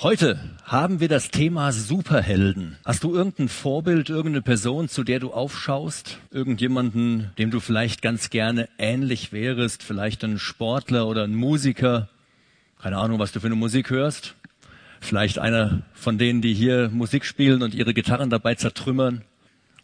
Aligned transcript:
Heute 0.00 0.38
haben 0.62 1.00
wir 1.00 1.08
das 1.08 1.32
Thema 1.32 1.72
Superhelden. 1.72 2.76
Hast 2.84 3.02
du 3.02 3.16
irgendein 3.16 3.48
Vorbild, 3.48 4.10
irgendeine 4.10 4.42
Person, 4.42 4.88
zu 4.88 5.02
der 5.02 5.18
du 5.18 5.32
aufschaust? 5.32 6.18
Irgendjemanden, 6.30 7.32
dem 7.36 7.50
du 7.50 7.58
vielleicht 7.58 8.00
ganz 8.00 8.30
gerne 8.30 8.68
ähnlich 8.78 9.32
wärst? 9.32 9.82
Vielleicht 9.82 10.22
ein 10.22 10.38
Sportler 10.38 11.08
oder 11.08 11.24
ein 11.24 11.34
Musiker? 11.34 12.08
Keine 12.80 12.98
Ahnung, 12.98 13.18
was 13.18 13.32
du 13.32 13.40
für 13.40 13.48
eine 13.48 13.56
Musik 13.56 13.90
hörst. 13.90 14.36
Vielleicht 15.00 15.40
einer 15.40 15.82
von 15.94 16.16
denen, 16.16 16.42
die 16.42 16.54
hier 16.54 16.90
Musik 16.90 17.24
spielen 17.24 17.64
und 17.64 17.74
ihre 17.74 17.92
Gitarren 17.92 18.30
dabei 18.30 18.54
zertrümmern. 18.54 19.22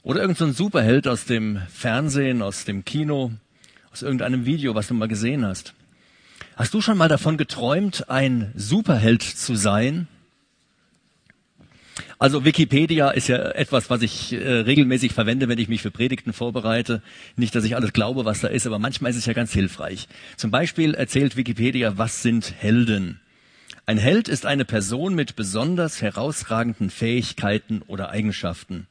Oder 0.05 0.21
irgendein 0.21 0.53
so 0.53 0.65
Superheld 0.67 1.09
aus 1.09 1.25
dem 1.25 1.59
Fernsehen, 1.73 2.41
aus 2.41 2.65
dem 2.65 2.85
Kino, 2.85 3.33
aus 3.91 4.03
irgendeinem 4.03 4.47
Video, 4.47 4.77
was 4.77 4.87
du 4.87 4.95
mal 4.95 5.09
gesehen 5.09 5.45
hast. 5.45 5.75
Hast 6.57 6.73
du 6.73 6.81
schon 6.81 6.97
mal 6.97 7.09
davon 7.09 7.37
geträumt, 7.37 8.09
ein 8.09 8.53
Superheld 8.55 9.23
zu 9.23 9.57
sein? 9.57 10.07
Also 12.21 12.45
Wikipedia 12.45 13.11
ist 13.11 13.27
ja 13.27 13.39
etwas, 13.39 13.91
was 13.91 14.03
ich 14.03 14.33
äh, 14.33 14.37
regelmäßig 14.39 15.13
verwende, 15.13 15.49
wenn 15.49 15.59
ich 15.59 15.69
mich 15.69 15.83
für 15.83 15.91
Predigten 15.91 16.33
vorbereite. 16.33 17.03
Nicht, 17.35 17.57
dass 17.57 17.65
ich 17.65 17.75
alles 17.75 17.93
glaube, 17.93 18.25
was 18.25 18.41
da 18.41 18.49
ist, 18.49 18.69
aber 18.69 18.79
manchmal 18.79 19.11
ist 19.11 19.17
es 19.17 19.27
ja 19.27 19.33
ganz 19.33 19.53
hilfreich. 19.53 20.07
Zum 20.37 20.53
Beispiel 20.53 20.95
erzählt 20.95 21.37
Wikipedia, 21.37 21.99
was 21.99 22.23
sind 22.23 22.55
Helden? 22.57 23.21
Ein 23.85 23.99
Held 23.99 24.29
ist 24.29 24.47
eine 24.47 24.65
Person 24.65 25.17
mit 25.17 25.35
besonders 25.35 26.03
herausragenden 26.03 26.89
Fähigkeiten 26.89 27.83
oder 27.83 28.11
Eigenschaften, 28.11 28.87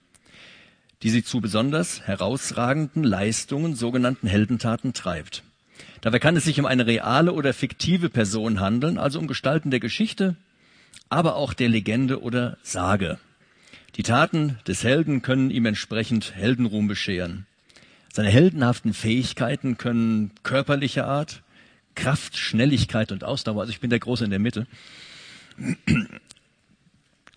die 1.02 1.10
sie 1.10 1.24
zu 1.24 1.40
besonders 1.40 2.02
herausragenden 2.02 3.06
Leistungen, 3.06 3.74
sogenannten 3.74 4.28
Heldentaten 4.28 4.94
treibt. 4.94 5.44
Dabei 6.04 6.20
kann 6.20 6.36
es 6.36 6.44
sich 6.44 6.60
um 6.60 6.66
eine 6.66 6.86
reale 6.86 7.32
oder 7.32 7.54
fiktive 7.54 8.10
Person 8.10 8.60
handeln, 8.60 8.98
also 8.98 9.20
um 9.20 9.28
Gestalten 9.28 9.72
der 9.72 9.80
Geschichte, 9.80 10.36
aber 11.08 11.38
auch 11.38 11.54
der 11.54 11.70
Legende 11.70 12.22
oder 12.22 12.58
Sage. 12.62 13.20
Die 13.96 14.04
Taten 14.04 14.60
des 14.68 14.84
Helden 14.84 15.22
können 15.22 15.50
ihm 15.50 15.66
entsprechend 15.66 16.36
Heldenruhm 16.36 16.90
bescheren. 16.90 17.46
Seine 18.12 18.28
heldenhaften 18.28 18.94
Fähigkeiten 18.94 19.78
können 19.78 20.32
körperlicher 20.44 21.08
Art, 21.08 21.42
Kraft, 21.96 22.36
Schnelligkeit 22.36 23.14
und 23.14 23.24
Ausdauer, 23.24 23.62
also 23.62 23.72
ich 23.72 23.80
bin 23.80 23.90
der 23.90 24.00
Große 24.00 24.26
in 24.26 24.30
der 24.30 24.40
Mitte, 24.40 24.68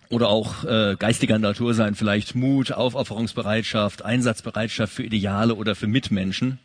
oder 0.09 0.27
auch 0.27 0.65
äh, 0.65 0.97
geistiger 0.99 1.39
Natur 1.39 1.73
sein, 1.73 1.95
vielleicht 1.95 2.35
Mut, 2.35 2.73
Aufopferungsbereitschaft, 2.73 4.03
Einsatzbereitschaft 4.03 4.91
für 4.91 5.03
Ideale 5.03 5.55
oder 5.55 5.73
für 5.73 5.87
Mitmenschen. 5.87 6.59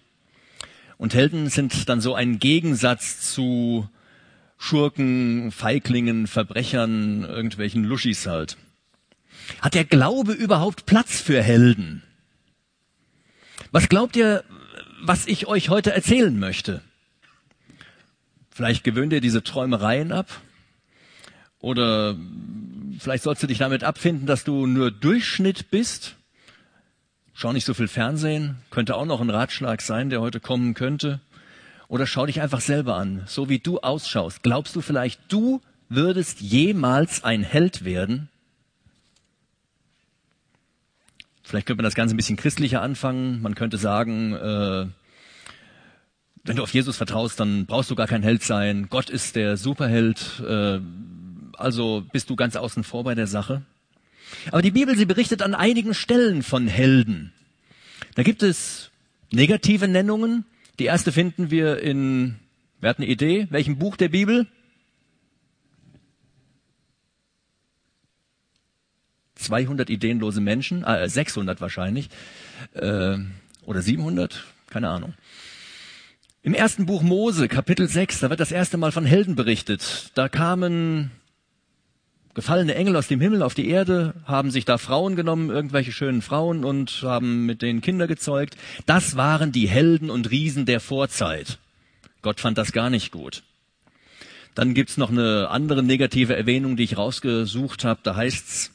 Und 1.03 1.14
Helden 1.14 1.48
sind 1.48 1.89
dann 1.89 2.00
so 2.00 2.14
ein 2.14 2.39
Gegensatz 2.39 3.34
zu 3.34 3.89
Schurken, 4.56 5.50
Feiglingen, 5.50 6.28
Verbrechern, 6.28 7.25
irgendwelchen 7.25 7.83
Luschis 7.83 8.28
halt. 8.28 8.56
Hat 9.61 9.75
der 9.75 9.84
Glaube 9.84 10.33
überhaupt 10.33 10.86
Platz 10.86 11.20
für 11.20 11.42
Helden? 11.42 12.05
Was 13.73 13.89
glaubt 13.89 14.14
ihr, 14.14 14.45
was 15.00 15.27
ich 15.27 15.48
euch 15.48 15.70
heute 15.70 15.92
erzählen 15.92 16.39
möchte? 16.39 16.83
Vielleicht 18.53 18.84
gewöhnt 18.84 19.12
ihr 19.12 19.20
diese 19.20 19.42
Träumereien 19.42 20.12
ab? 20.12 20.28
Oder 21.58 22.17
vielleicht 23.00 23.25
sollst 23.25 23.42
du 23.42 23.48
dich 23.48 23.58
damit 23.58 23.83
abfinden, 23.83 24.27
dass 24.27 24.45
du 24.45 24.69
nur 24.69 24.92
Durchschnitt 24.92 25.69
bist? 25.69 26.14
Schau 27.34 27.52
nicht 27.52 27.64
so 27.64 27.75
viel 27.75 27.88
Fernsehen, 27.88 28.56
könnte 28.70 28.97
auch 28.97 29.06
noch 29.06 29.20
ein 29.20 29.30
Ratschlag 29.30 29.80
sein, 29.80 30.11
der 30.11 30.20
heute 30.20 30.41
kommen 30.41 30.75
könnte. 30.75 31.20
Oder 31.89 32.06
schau 32.06 32.27
dich 32.27 32.41
einfach 32.41 32.61
selber 32.61 32.97
an, 32.97 33.22
so 33.27 33.48
wie 33.48 33.58
du 33.58 33.80
ausschaust. 33.80 34.42
Glaubst 34.42 34.77
du 34.77 34.80
vielleicht, 34.80 35.20
du 35.28 35.61
würdest 35.89 36.41
jemals 36.41 37.24
ein 37.24 37.42
Held 37.42 37.84
werden? 37.84 38.28
Vielleicht 41.42 41.66
könnte 41.66 41.83
man 41.83 41.84
das 41.84 41.94
Ganze 41.94 42.14
ein 42.14 42.16
bisschen 42.16 42.36
christlicher 42.36 42.80
anfangen. 42.80 43.42
Man 43.42 43.55
könnte 43.55 43.77
sagen, 43.77 44.33
äh, 44.34 44.86
wenn 46.45 46.56
du 46.56 46.62
auf 46.62 46.73
Jesus 46.73 46.96
vertraust, 46.96 47.39
dann 47.39 47.67
brauchst 47.67 47.90
du 47.90 47.95
gar 47.95 48.06
kein 48.06 48.23
Held 48.23 48.42
sein. 48.42 48.89
Gott 48.89 49.11
ist 49.11 49.36
der 49.36 49.56
Superheld. 49.56 50.42
Äh, 50.46 50.80
also 51.58 52.05
bist 52.12 52.30
du 52.30 52.36
ganz 52.36 52.56
außen 52.56 52.85
vor 52.85 53.05
bei 53.05 53.14
der 53.14 53.27
Sache. 53.27 53.62
Aber 54.48 54.62
die 54.62 54.70
Bibel, 54.70 54.96
sie 54.96 55.06
berichtet 55.06 55.42
an 55.42 55.54
einigen 55.54 55.94
Stellen 55.94 56.42
von 56.42 56.66
Helden. 56.66 57.32
Da 58.14 58.22
gibt 58.22 58.42
es 58.42 58.90
negative 59.30 59.88
Nennungen. 59.88 60.44
Die 60.78 60.84
erste 60.84 61.12
finden 61.12 61.50
wir 61.50 61.80
in, 61.80 62.36
wer 62.80 62.90
hat 62.90 62.98
eine 62.98 63.06
Idee, 63.06 63.46
welchem 63.50 63.78
Buch 63.78 63.96
der 63.96 64.08
Bibel? 64.08 64.46
200 69.36 69.90
ideenlose 69.90 70.40
Menschen, 70.40 70.84
äh, 70.84 71.08
600 71.08 71.60
wahrscheinlich, 71.60 72.08
äh, 72.74 73.18
oder 73.64 73.82
700, 73.82 74.44
keine 74.70 74.88
Ahnung. 74.88 75.14
Im 76.44 76.54
ersten 76.54 76.86
Buch 76.86 77.02
Mose, 77.02 77.48
Kapitel 77.48 77.88
6, 77.88 78.20
da 78.20 78.30
wird 78.30 78.40
das 78.40 78.50
erste 78.50 78.76
Mal 78.76 78.90
von 78.90 79.04
Helden 79.04 79.36
berichtet. 79.36 80.10
Da 80.14 80.28
kamen 80.28 81.12
gefallene 82.34 82.74
Engel 82.74 82.96
aus 82.96 83.08
dem 83.08 83.20
Himmel 83.20 83.42
auf 83.42 83.54
die 83.54 83.68
Erde, 83.68 84.14
haben 84.24 84.50
sich 84.50 84.64
da 84.64 84.78
Frauen 84.78 85.16
genommen, 85.16 85.50
irgendwelche 85.50 85.92
schönen 85.92 86.22
Frauen 86.22 86.64
und 86.64 87.02
haben 87.02 87.46
mit 87.46 87.62
denen 87.62 87.80
Kinder 87.80 88.06
gezeugt. 88.06 88.56
Das 88.86 89.16
waren 89.16 89.52
die 89.52 89.68
Helden 89.68 90.10
und 90.10 90.30
Riesen 90.30 90.64
der 90.64 90.80
Vorzeit. 90.80 91.58
Gott 92.22 92.40
fand 92.40 92.56
das 92.58 92.72
gar 92.72 92.88
nicht 92.88 93.10
gut. 93.10 93.42
Dann 94.54 94.74
gibt's 94.74 94.96
noch 94.96 95.10
eine 95.10 95.48
andere 95.50 95.82
negative 95.82 96.36
Erwähnung, 96.36 96.76
die 96.76 96.84
ich 96.84 96.96
rausgesucht 96.96 97.84
habe. 97.84 98.00
Da 98.02 98.16
heißt's 98.16 98.70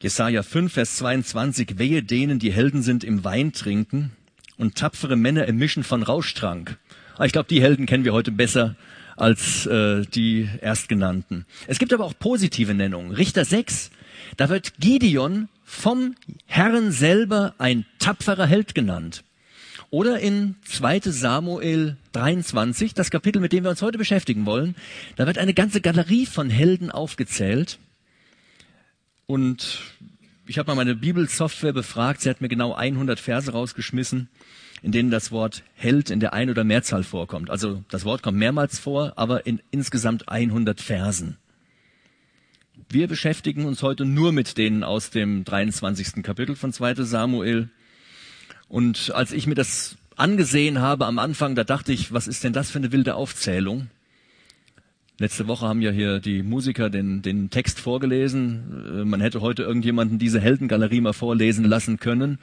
Jesaja 0.00 0.42
5, 0.42 0.72
Vers 0.72 0.96
22, 0.96 1.78
wehe 1.78 2.02
denen, 2.02 2.40
die 2.40 2.52
Helden 2.52 2.82
sind 2.82 3.04
im 3.04 3.22
Wein 3.22 3.52
trinken 3.52 4.10
und 4.56 4.74
tapfere 4.74 5.14
Männer 5.14 5.46
im 5.46 5.56
Mischen 5.56 5.84
von 5.84 6.02
Rauschtrank. 6.02 6.76
Ah, 7.16 7.24
ich 7.24 7.32
glaube, 7.32 7.48
die 7.48 7.62
Helden 7.62 7.86
kennen 7.86 8.04
wir 8.04 8.12
heute 8.12 8.32
besser 8.32 8.74
als 9.16 9.66
äh, 9.66 10.02
die 10.02 10.48
erstgenannten. 10.60 11.46
Es 11.66 11.78
gibt 11.78 11.92
aber 11.92 12.04
auch 12.04 12.18
positive 12.18 12.74
Nennungen. 12.74 13.12
Richter 13.12 13.44
6, 13.44 13.90
da 14.36 14.48
wird 14.48 14.74
Gideon 14.78 15.48
vom 15.64 16.14
Herrn 16.46 16.92
selber 16.92 17.54
ein 17.58 17.86
tapferer 17.98 18.46
Held 18.46 18.74
genannt. 18.74 19.24
Oder 19.90 20.20
in 20.20 20.56
2 20.64 21.00
Samuel 21.00 21.96
23, 22.12 22.94
das 22.94 23.10
Kapitel, 23.10 23.40
mit 23.40 23.52
dem 23.52 23.64
wir 23.64 23.70
uns 23.70 23.82
heute 23.82 23.98
beschäftigen 23.98 24.46
wollen, 24.46 24.74
da 25.16 25.26
wird 25.26 25.36
eine 25.36 25.52
ganze 25.52 25.82
Galerie 25.82 26.24
von 26.24 26.48
Helden 26.48 26.90
aufgezählt. 26.90 27.78
Und 29.26 29.80
ich 30.46 30.58
habe 30.58 30.68
mal 30.68 30.76
meine 30.76 30.94
Bibelsoftware 30.94 31.74
befragt, 31.74 32.22
sie 32.22 32.30
hat 32.30 32.40
mir 32.40 32.48
genau 32.48 32.74
100 32.74 33.20
Verse 33.20 33.52
rausgeschmissen 33.52 34.28
in 34.82 34.92
denen 34.92 35.10
das 35.10 35.30
Wort 35.30 35.62
Held 35.74 36.10
in 36.10 36.20
der 36.20 36.32
Ein- 36.32 36.50
oder 36.50 36.64
Mehrzahl 36.64 37.04
vorkommt. 37.04 37.50
Also 37.50 37.82
das 37.88 38.04
Wort 38.04 38.22
kommt 38.22 38.38
mehrmals 38.38 38.78
vor, 38.78 39.12
aber 39.16 39.46
in 39.46 39.60
insgesamt 39.70 40.28
100 40.28 40.80
Versen. 40.80 41.36
Wir 42.88 43.06
beschäftigen 43.06 43.64
uns 43.64 43.82
heute 43.82 44.04
nur 44.04 44.32
mit 44.32 44.58
denen 44.58 44.82
aus 44.82 45.10
dem 45.10 45.44
23. 45.44 46.22
Kapitel 46.22 46.56
von 46.56 46.72
2 46.72 46.94
Samuel. 46.96 47.70
Und 48.68 49.12
als 49.14 49.32
ich 49.32 49.46
mir 49.46 49.54
das 49.54 49.96
angesehen 50.16 50.80
habe 50.80 51.06
am 51.06 51.18
Anfang, 51.18 51.54
da 51.54 51.64
dachte 51.64 51.92
ich, 51.92 52.12
was 52.12 52.26
ist 52.26 52.44
denn 52.44 52.52
das 52.52 52.70
für 52.70 52.78
eine 52.78 52.92
wilde 52.92 53.14
Aufzählung? 53.14 53.88
Letzte 55.18 55.46
Woche 55.46 55.66
haben 55.66 55.82
ja 55.82 55.90
hier 55.90 56.18
die 56.18 56.42
Musiker 56.42 56.90
den, 56.90 57.22
den 57.22 57.50
Text 57.50 57.78
vorgelesen. 57.78 59.02
Äh, 59.02 59.04
man 59.04 59.20
hätte 59.20 59.40
heute 59.40 59.62
irgendjemanden 59.62 60.18
diese 60.18 60.40
Heldengalerie 60.40 61.00
mal 61.00 61.12
vorlesen 61.12 61.64
lassen 61.64 61.98
können. 61.98 62.38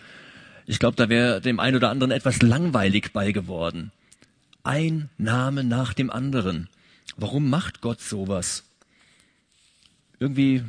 Ich 0.66 0.80
glaube, 0.80 0.96
da 0.96 1.10
wäre 1.10 1.42
dem 1.42 1.60
einen 1.60 1.78
oder 1.78 1.90
anderen 1.90 2.12
etwas 2.12 2.42
langweilig 2.42 3.12
bei 3.14 3.32
geworden. 3.32 3.92
Ein 4.64 5.10
Name 5.18 5.64
nach 5.64 5.94
dem 5.94 6.10
anderen. 6.10 6.70
Warum 7.18 7.50
macht 7.50 7.82
Gott 7.82 8.02
sowas? 8.02 8.64
Irgendwie 10.20 10.64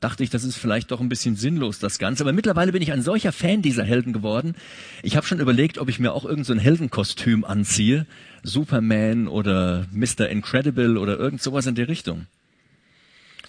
dachte 0.00 0.24
ich, 0.24 0.30
das 0.30 0.44
ist 0.44 0.56
vielleicht 0.56 0.90
doch 0.90 1.00
ein 1.00 1.08
bisschen 1.08 1.36
sinnlos, 1.36 1.78
das 1.78 1.98
Ganze. 1.98 2.24
Aber 2.24 2.32
mittlerweile 2.32 2.72
bin 2.72 2.82
ich 2.82 2.92
ein 2.92 3.02
solcher 3.02 3.32
Fan 3.32 3.62
dieser 3.62 3.84
Helden 3.84 4.12
geworden. 4.12 4.54
Ich 5.02 5.16
habe 5.16 5.26
schon 5.26 5.40
überlegt, 5.40 5.78
ob 5.78 5.88
ich 5.88 5.98
mir 5.98 6.12
auch 6.12 6.24
irgendein 6.24 6.58
so 6.58 6.62
Heldenkostüm 6.62 7.44
anziehe. 7.44 8.06
Superman 8.42 9.28
oder 9.28 9.86
Mr. 9.92 10.28
Incredible 10.28 10.98
oder 10.98 11.18
irgend 11.18 11.42
sowas 11.42 11.66
in 11.66 11.74
der 11.74 11.88
Richtung. 11.88 12.26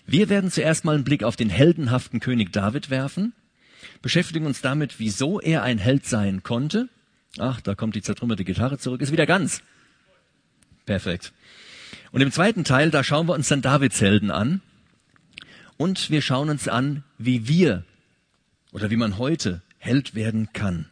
Wir 0.05 0.29
werden 0.29 0.51
zuerst 0.51 0.85
mal 0.85 0.95
einen 0.95 1.03
Blick 1.03 1.23
auf 1.23 1.35
den 1.35 1.49
heldenhaften 1.49 2.19
König 2.19 2.51
David 2.51 2.89
werfen 2.89 3.33
beschäftigen 4.01 4.45
uns 4.45 4.61
damit, 4.61 4.99
wieso 4.99 5.39
er 5.39 5.63
ein 5.63 5.77
Held 5.77 6.05
sein 6.05 6.43
konnte. 6.43 6.89
Ach, 7.39 7.61
da 7.61 7.75
kommt 7.75 7.95
die 7.95 8.01
zertrümmerte 8.01 8.43
Gitarre 8.43 8.77
zurück, 8.77 9.01
ist 9.01 9.11
wieder 9.11 9.25
ganz. 9.25 9.61
Perfekt. 10.85 11.33
Und 12.11 12.21
im 12.21 12.31
zweiten 12.31 12.63
Teil, 12.63 12.91
da 12.91 13.03
schauen 13.03 13.27
wir 13.27 13.33
uns 13.33 13.47
dann 13.47 13.61
Davids 13.61 13.99
Helden 14.01 14.31
an. 14.31 14.61
Und 15.77 16.09
wir 16.11 16.21
schauen 16.21 16.49
uns 16.49 16.67
an, 16.67 17.03
wie 17.17 17.47
wir 17.47 17.83
oder 18.71 18.89
wie 18.91 18.95
man 18.95 19.17
heute 19.17 19.61
Held 19.79 20.15
werden 20.15 20.49
kann. 20.53 20.87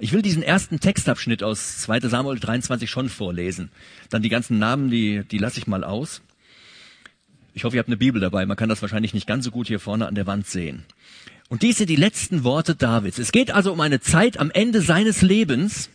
Ich 0.00 0.12
will 0.12 0.22
diesen 0.22 0.42
ersten 0.42 0.78
Textabschnitt 0.78 1.42
aus 1.42 1.78
2 1.78 2.00
Samuel 2.00 2.38
23 2.38 2.88
schon 2.88 3.08
vorlesen. 3.08 3.70
Dann 4.10 4.22
die 4.22 4.28
ganzen 4.28 4.58
Namen, 4.58 4.90
die, 4.90 5.24
die 5.24 5.38
lasse 5.38 5.58
ich 5.58 5.66
mal 5.66 5.82
aus. 5.82 6.22
Ich 7.54 7.64
hoffe, 7.64 7.76
ihr 7.76 7.80
habt 7.80 7.88
eine 7.88 7.96
Bibel 7.96 8.20
dabei. 8.20 8.46
Man 8.46 8.56
kann 8.56 8.68
das 8.68 8.82
wahrscheinlich 8.82 9.14
nicht 9.14 9.26
ganz 9.26 9.44
so 9.44 9.50
gut 9.50 9.66
hier 9.66 9.80
vorne 9.80 10.06
an 10.06 10.14
der 10.14 10.26
Wand 10.26 10.46
sehen. 10.46 10.84
Und 11.48 11.62
dies 11.62 11.78
sind 11.78 11.88
die 11.88 11.96
letzten 11.96 12.44
Worte 12.44 12.74
Davids. 12.74 13.18
Es 13.18 13.32
geht 13.32 13.50
also 13.50 13.72
um 13.72 13.80
eine 13.80 14.00
Zeit 14.00 14.38
am 14.38 14.50
Ende 14.50 14.82
seines 14.82 15.22
Lebens. 15.22 15.88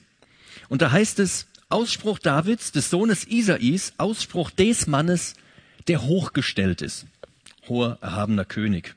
Und 0.68 0.82
da 0.82 0.92
heißt 0.92 1.20
es, 1.20 1.48
Ausspruch 1.70 2.20
Davids, 2.20 2.72
des 2.72 2.90
Sohnes 2.90 3.26
Isais, 3.28 3.94
Ausspruch 3.98 4.50
des 4.52 4.88
Mannes, 4.88 5.36
der 5.88 6.04
hochgestellt 6.04 6.82
ist. 6.82 7.06
Hoher, 7.68 7.98
erhabener 8.02 8.46
König. 8.46 8.96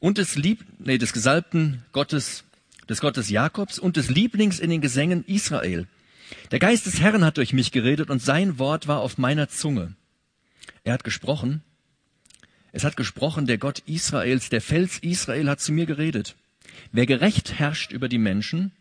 Und 0.00 0.18
des 0.18 0.36
Lieb, 0.36 0.64
nee, 0.78 0.98
des 0.98 1.12
Gesalbten 1.12 1.84
Gottes, 1.92 2.44
des 2.88 3.00
Gottes 3.00 3.28
Jakobs 3.28 3.78
und 3.78 3.96
des 3.96 4.08
Lieblings 4.08 4.60
in 4.60 4.70
den 4.70 4.80
Gesängen 4.80 5.24
Israel. 5.26 5.86
Der 6.50 6.58
Geist 6.58 6.86
des 6.86 7.00
Herrn 7.00 7.24
hat 7.24 7.36
durch 7.36 7.52
mich 7.52 7.72
geredet 7.72 8.10
und 8.10 8.22
sein 8.22 8.58
Wort 8.58 8.86
war 8.86 9.00
auf 9.00 9.18
meiner 9.18 9.48
Zunge. 9.48 9.94
Er 10.84 10.94
hat 10.94 11.04
gesprochen. 11.04 11.62
Es 12.72 12.84
hat 12.84 12.96
gesprochen 12.96 13.46
der 13.46 13.58
Gott 13.58 13.80
Israels, 13.86 14.50
der 14.50 14.60
Fels 14.60 14.98
Israel 14.98 15.48
hat 15.48 15.60
zu 15.60 15.72
mir 15.72 15.86
geredet. 15.86 16.36
Wer 16.92 17.06
gerecht 17.06 17.58
herrscht 17.58 17.92
über 17.92 18.08
die 18.08 18.18
Menschen, 18.18 18.72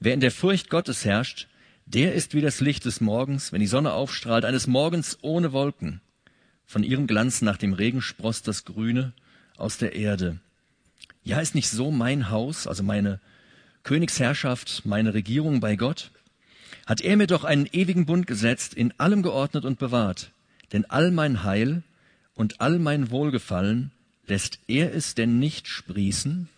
wer 0.00 0.14
in 0.14 0.20
der 0.20 0.30
Furcht 0.30 0.68
Gottes 0.68 1.04
herrscht, 1.04 1.48
der 1.86 2.14
ist 2.14 2.34
wie 2.34 2.40
das 2.40 2.60
Licht 2.60 2.84
des 2.84 3.00
Morgens, 3.00 3.52
wenn 3.52 3.60
die 3.60 3.66
Sonne 3.66 3.92
aufstrahlt, 3.92 4.44
eines 4.44 4.66
Morgens 4.66 5.18
ohne 5.22 5.52
Wolken. 5.52 6.00
Von 6.66 6.84
ihrem 6.84 7.06
Glanz 7.06 7.42
nach 7.42 7.56
dem 7.56 7.72
Regen 7.72 8.00
sproßt 8.00 8.46
das 8.46 8.64
Grüne 8.64 9.12
aus 9.56 9.78
der 9.78 9.94
Erde. 9.94 10.38
Ja, 11.24 11.40
ist 11.40 11.54
nicht 11.54 11.68
so 11.68 11.90
mein 11.90 12.30
Haus, 12.30 12.66
also 12.66 12.82
meine 12.82 13.20
Königsherrschaft, 13.82 14.82
meine 14.84 15.14
Regierung 15.14 15.60
bei 15.60 15.76
Gott? 15.76 16.10
Hat 16.86 17.00
er 17.00 17.16
mir 17.16 17.26
doch 17.26 17.44
einen 17.44 17.68
ewigen 17.72 18.06
Bund 18.06 18.26
gesetzt, 18.26 18.74
in 18.74 18.92
allem 18.98 19.22
geordnet 19.22 19.64
und 19.64 19.78
bewahrt. 19.78 20.32
Denn 20.72 20.84
all 20.86 21.10
mein 21.10 21.44
Heil 21.44 21.82
und 22.34 22.60
all 22.60 22.78
mein 22.78 23.10
Wohlgefallen 23.10 23.92
lässt 24.26 24.58
er 24.68 24.94
es 24.94 25.14
denn 25.14 25.38
nicht 25.38 25.68
sprießen? 25.68 26.48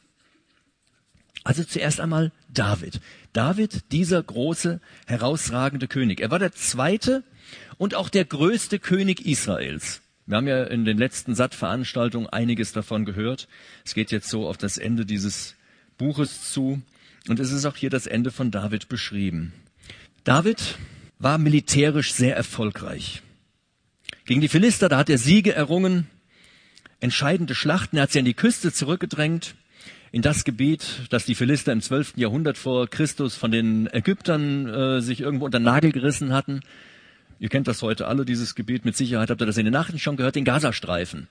Also 1.43 1.62
zuerst 1.62 2.00
einmal 2.00 2.32
David. 2.49 3.00
David, 3.32 3.93
dieser 3.93 4.23
große, 4.23 4.81
herausragende 5.06 5.88
König. 5.88 6.21
Er 6.21 6.31
war 6.31 6.38
der 6.38 6.53
zweite 6.53 7.23
und 7.76 7.94
auch 7.94 8.09
der 8.09 8.25
größte 8.25 8.79
König 8.79 9.26
Israels. 9.26 10.00
Wir 10.26 10.38
haben 10.38 10.49
ja 10.49 10.65
in 10.65 10.87
den 10.87 10.97
letzten 10.97 11.35
Sattveranstaltungen 11.35 12.29
einiges 12.29 12.73
davon 12.73 13.05
gehört. 13.05 13.47
Es 13.85 13.93
geht 13.94 14.11
jetzt 14.11 14.31
so 14.31 14.49
auf 14.49 14.56
das 14.56 14.79
Ende 14.79 15.05
dieses 15.05 15.55
Buches 15.99 16.50
zu. 16.50 16.81
Und 17.29 17.41
es 17.41 17.53
ist 17.53 17.67
auch 17.67 17.77
hier 17.77 17.91
das 17.91 18.06
Ende 18.06 18.31
von 18.31 18.50
David 18.50 18.88
beschrieben. 18.88 19.53
David 20.25 20.79
war 21.19 21.37
militärisch 21.37 22.12
sehr 22.12 22.37
erfolgreich. 22.37 23.23
Gegen 24.26 24.41
die 24.41 24.49
Philister, 24.49 24.88
da 24.88 24.97
hat 24.97 25.11
er 25.11 25.19
Siege 25.19 25.55
errungen, 25.55 26.06
entscheidende 26.99 27.55
Schlachten, 27.55 27.99
er 27.99 28.05
hat 28.05 28.12
sie 28.12 28.21
an 28.21 28.25
die 28.25 28.32
Küste 28.32 28.73
zurückgedrängt 28.73 29.55
in 30.12 30.23
das 30.23 30.44
Gebiet, 30.44 31.03
das 31.11 31.26
die 31.26 31.35
Philister 31.35 31.73
im 31.73 31.82
12. 31.82 32.15
Jahrhundert 32.17 32.56
vor 32.56 32.88
Christus 32.88 33.37
von 33.37 33.50
den 33.50 33.87
Ägyptern 33.93 34.67
äh, 34.67 35.00
sich 35.03 35.21
irgendwo 35.21 35.44
unter 35.44 35.59
den 35.59 35.65
Nagel 35.65 35.93
gerissen 35.93 36.32
hatten. 36.32 36.61
Ihr 37.38 37.50
kennt 37.50 37.69
das 37.69 37.82
heute 37.82 38.06
alle, 38.06 38.25
dieses 38.25 38.55
Gebiet. 38.55 38.87
Mit 38.87 38.97
Sicherheit 38.97 39.29
habt 39.29 39.43
ihr 39.43 39.47
das 39.47 39.59
in 39.59 39.67
den 39.67 39.75
Nachrichten 39.75 39.99
schon 39.99 40.17
gehört, 40.17 40.37
den 40.37 40.44
Gazastreifen. 40.44 41.29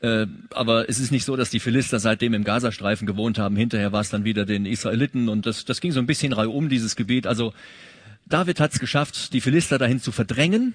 Äh, 0.00 0.26
aber 0.50 0.86
es 0.90 1.00
ist 1.00 1.10
nicht 1.10 1.24
so, 1.24 1.34
dass 1.34 1.48
die 1.48 1.60
Philister 1.60 1.98
seitdem 1.98 2.34
im 2.34 2.44
Gazastreifen 2.44 3.06
gewohnt 3.06 3.38
haben. 3.38 3.56
Hinterher 3.56 3.92
war 3.92 4.02
es 4.02 4.10
dann 4.10 4.24
wieder 4.24 4.44
den 4.44 4.66
Israeliten 4.66 5.30
und 5.30 5.46
das, 5.46 5.64
das 5.64 5.80
ging 5.80 5.92
so 5.92 6.00
ein 6.00 6.06
bisschen 6.06 6.34
reihum, 6.34 6.68
dieses 6.68 6.94
Gebiet. 6.94 7.26
Also 7.26 7.54
David 8.26 8.60
hat 8.60 8.74
es 8.74 8.80
geschafft, 8.80 9.32
die 9.32 9.40
Philister 9.40 9.78
dahin 9.78 9.98
zu 9.98 10.12
verdrängen 10.12 10.74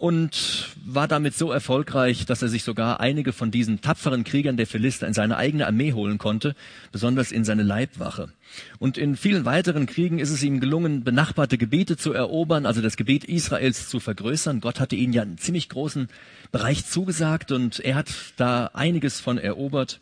und 0.00 0.68
war 0.82 1.06
damit 1.06 1.34
so 1.34 1.52
erfolgreich, 1.52 2.24
dass 2.24 2.40
er 2.40 2.48
sich 2.48 2.64
sogar 2.64 3.00
einige 3.00 3.34
von 3.34 3.50
diesen 3.50 3.82
tapferen 3.82 4.24
Kriegern 4.24 4.56
der 4.56 4.66
Philister 4.66 5.06
in 5.06 5.12
seine 5.12 5.36
eigene 5.36 5.66
Armee 5.66 5.92
holen 5.92 6.16
konnte, 6.16 6.56
besonders 6.90 7.32
in 7.32 7.44
seine 7.44 7.64
Leibwache. 7.64 8.32
Und 8.78 8.96
in 8.96 9.14
vielen 9.14 9.44
weiteren 9.44 9.84
Kriegen 9.84 10.18
ist 10.18 10.30
es 10.30 10.42
ihm 10.42 10.58
gelungen, 10.58 11.04
benachbarte 11.04 11.58
Gebiete 11.58 11.98
zu 11.98 12.14
erobern, 12.14 12.64
also 12.64 12.80
das 12.80 12.96
Gebiet 12.96 13.24
Israels 13.24 13.90
zu 13.90 14.00
vergrößern. 14.00 14.62
Gott 14.62 14.80
hatte 14.80 14.96
ihnen 14.96 15.12
ja 15.12 15.20
einen 15.20 15.36
ziemlich 15.36 15.68
großen 15.68 16.08
Bereich 16.50 16.86
zugesagt 16.86 17.52
und 17.52 17.80
er 17.80 17.96
hat 17.96 18.08
da 18.38 18.70
einiges 18.72 19.20
von 19.20 19.36
erobert, 19.36 20.00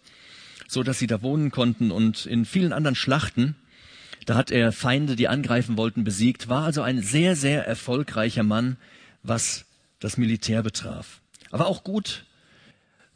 so 0.69 0.85
dass 0.85 1.01
sie 1.01 1.09
da 1.09 1.23
wohnen 1.23 1.51
konnten 1.51 1.91
und 1.91 2.25
in 2.25 2.45
vielen 2.45 2.73
anderen 2.73 2.95
Schlachten 2.95 3.57
da 4.27 4.35
hat 4.35 4.51
er 4.51 4.73
Feinde, 4.73 5.17
die 5.17 5.27
angreifen 5.27 5.79
wollten, 5.79 6.05
besiegt, 6.05 6.51
war 6.51 6.65
also 6.65 6.83
ein 6.83 7.01
sehr, 7.01 7.35
sehr 7.35 7.67
erfolgreicher 7.67 8.43
Mann, 8.43 8.77
was 9.23 9.65
das 10.01 10.17
Militär 10.17 10.63
betraf. 10.63 11.21
Aber 11.51 11.67
auch 11.67 11.85
gut 11.85 12.25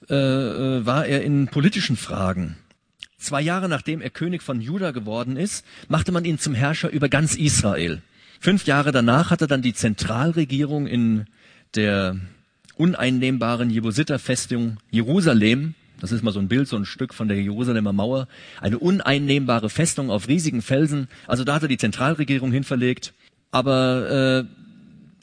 äh, 0.09 0.15
äh, 0.15 0.87
war 0.87 1.07
er 1.07 1.23
in 1.23 1.49
politischen 1.49 1.97
Fragen. 1.97 2.57
Zwei 3.19 3.41
Jahre 3.41 3.69
nachdem 3.69 4.01
er 4.01 4.11
König 4.11 4.43
von 4.43 4.61
Juda 4.61 4.91
geworden 4.91 5.37
ist, 5.37 5.65
machte 5.89 6.11
man 6.11 6.25
ihn 6.25 6.39
zum 6.39 6.55
Herrscher 6.55 6.91
über 6.91 7.09
ganz 7.09 7.37
Israel. 7.37 8.03
Fünf 8.41 8.67
Jahre 8.67 8.91
danach 8.91 9.31
hatte 9.31 9.47
dann 9.47 9.63
die 9.63 9.75
Zentralregierung 9.75 10.89
in 10.89 11.27
der 11.77 12.17
uneinnehmbaren 12.75 13.71
Jebusiter-Festung 13.71 14.79
Jerusalem, 14.91 15.75
das 16.01 16.11
ist 16.11 16.25
mal 16.25 16.33
so 16.33 16.41
ein 16.41 16.49
Bild, 16.49 16.67
so 16.67 16.77
ein 16.77 16.85
Stück 16.85 17.15
von 17.15 17.29
der 17.29 17.41
Jerusalemer 17.41 17.93
Mauer, 17.93 18.27
eine 18.61 18.81
uneinnehmbare 18.81 19.71
Festung 19.71 20.11
auf 20.11 20.27
riesigen 20.27 20.61
Felsen. 20.61 21.07
Also 21.29 21.45
da 21.45 21.55
hat 21.55 21.63
er 21.63 21.69
die 21.69 21.79
Zentralregierung 21.79 22.51
hinverlegt. 22.51 23.15
Aber 23.53 24.49
äh, 24.51 24.62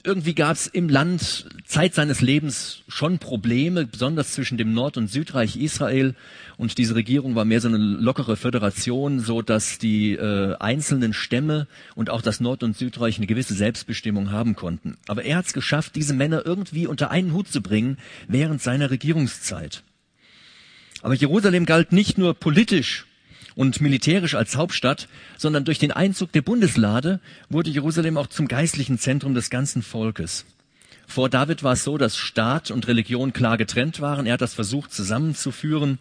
irgendwie 0.04 0.34
gab 0.34 0.56
es 0.56 0.68
im 0.68 0.88
Land 0.88 1.48
Zeit 1.66 1.94
seines 1.94 2.22
Lebens 2.22 2.84
schon 2.88 3.20
Probleme, 3.20 3.86
besonders 3.86 4.34
zwischen 4.34 4.58
dem 4.58 4.74
Nord- 4.74 4.98
und 4.98 5.10
Südreich 5.10 5.58
Israel. 5.58 6.16
Und 6.58 6.78
diese 6.78 6.96
Regierung 6.96 7.36
war 7.36 7.46
mehr 7.46 7.62
so 7.62 7.68
eine 7.68 7.78
lockere 7.78 8.38
Föderation, 8.38 9.20
so 9.20 9.42
dass 9.42 9.78
die 9.78 10.14
äh, 10.14 10.56
einzelnen 10.60 11.14
Stämme 11.14 11.68
und 11.96 12.10
auch 12.10 12.22
das 12.22 12.40
Nord- 12.40 12.64
und 12.64 12.78
Südreich 12.78 13.18
eine 13.18 13.28
gewisse 13.28 13.54
Selbstbestimmung 13.54 14.32
haben 14.32 14.56
konnten. 14.56 14.98
Aber 15.08 15.24
er 15.24 15.38
hat 15.38 15.48
es 15.48 15.54
geschafft, 15.54 15.96
diese 15.96 16.14
Männer 16.14 16.46
irgendwie 16.46 16.88
unter 16.88 17.12
einen 17.12 17.34
Hut 17.34 17.50
zu 17.50 17.62
bringen 17.62 17.98
während 18.28 18.62
seiner 18.62 18.92
Regierungszeit. 18.92 19.84
Aber 21.02 21.14
Jerusalem 21.14 21.66
galt 21.66 21.92
nicht 21.92 22.18
nur 22.18 22.34
politisch 22.34 23.06
und 23.60 23.82
militärisch 23.82 24.36
als 24.36 24.56
Hauptstadt, 24.56 25.10
sondern 25.38 25.66
durch 25.66 25.80
den 25.80 25.92
Einzug 25.92 26.32
der 26.32 26.42
Bundeslade 26.42 27.20
wurde 27.50 27.70
Jerusalem 27.70 28.16
auch 28.16 28.28
zum 28.28 28.48
geistlichen 28.48 28.98
Zentrum 28.98 29.34
des 29.34 29.50
ganzen 29.50 29.82
Volkes. 29.82 30.46
Vor 31.08 31.28
David 31.28 31.62
war 31.62 31.74
es 31.74 31.84
so, 31.84 31.98
dass 31.98 32.16
Staat 32.16 32.72
und 32.72 32.88
Religion 32.88 33.34
klar 33.34 33.58
getrennt 33.58 34.00
waren. 34.00 34.26
Er 34.26 34.36
hat 34.36 34.42
das 34.42 34.54
versucht 34.54 34.94
zusammenzuführen. 34.94 36.00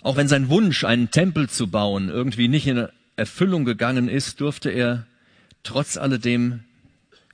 Auch 0.00 0.16
wenn 0.16 0.26
sein 0.26 0.48
Wunsch, 0.48 0.84
einen 0.84 1.10
Tempel 1.10 1.50
zu 1.50 1.66
bauen, 1.66 2.08
irgendwie 2.08 2.48
nicht 2.48 2.66
in 2.66 2.88
Erfüllung 3.16 3.66
gegangen 3.66 4.08
ist, 4.08 4.40
durfte 4.40 4.70
er 4.70 5.04
trotz 5.64 5.98
alledem 5.98 6.60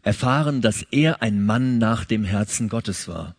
erfahren, 0.02 0.60
dass 0.60 0.84
er 0.90 1.22
ein 1.22 1.46
Mann 1.46 1.78
nach 1.78 2.04
dem 2.04 2.24
Herzen 2.24 2.68
Gottes 2.68 3.06
war. 3.06 3.36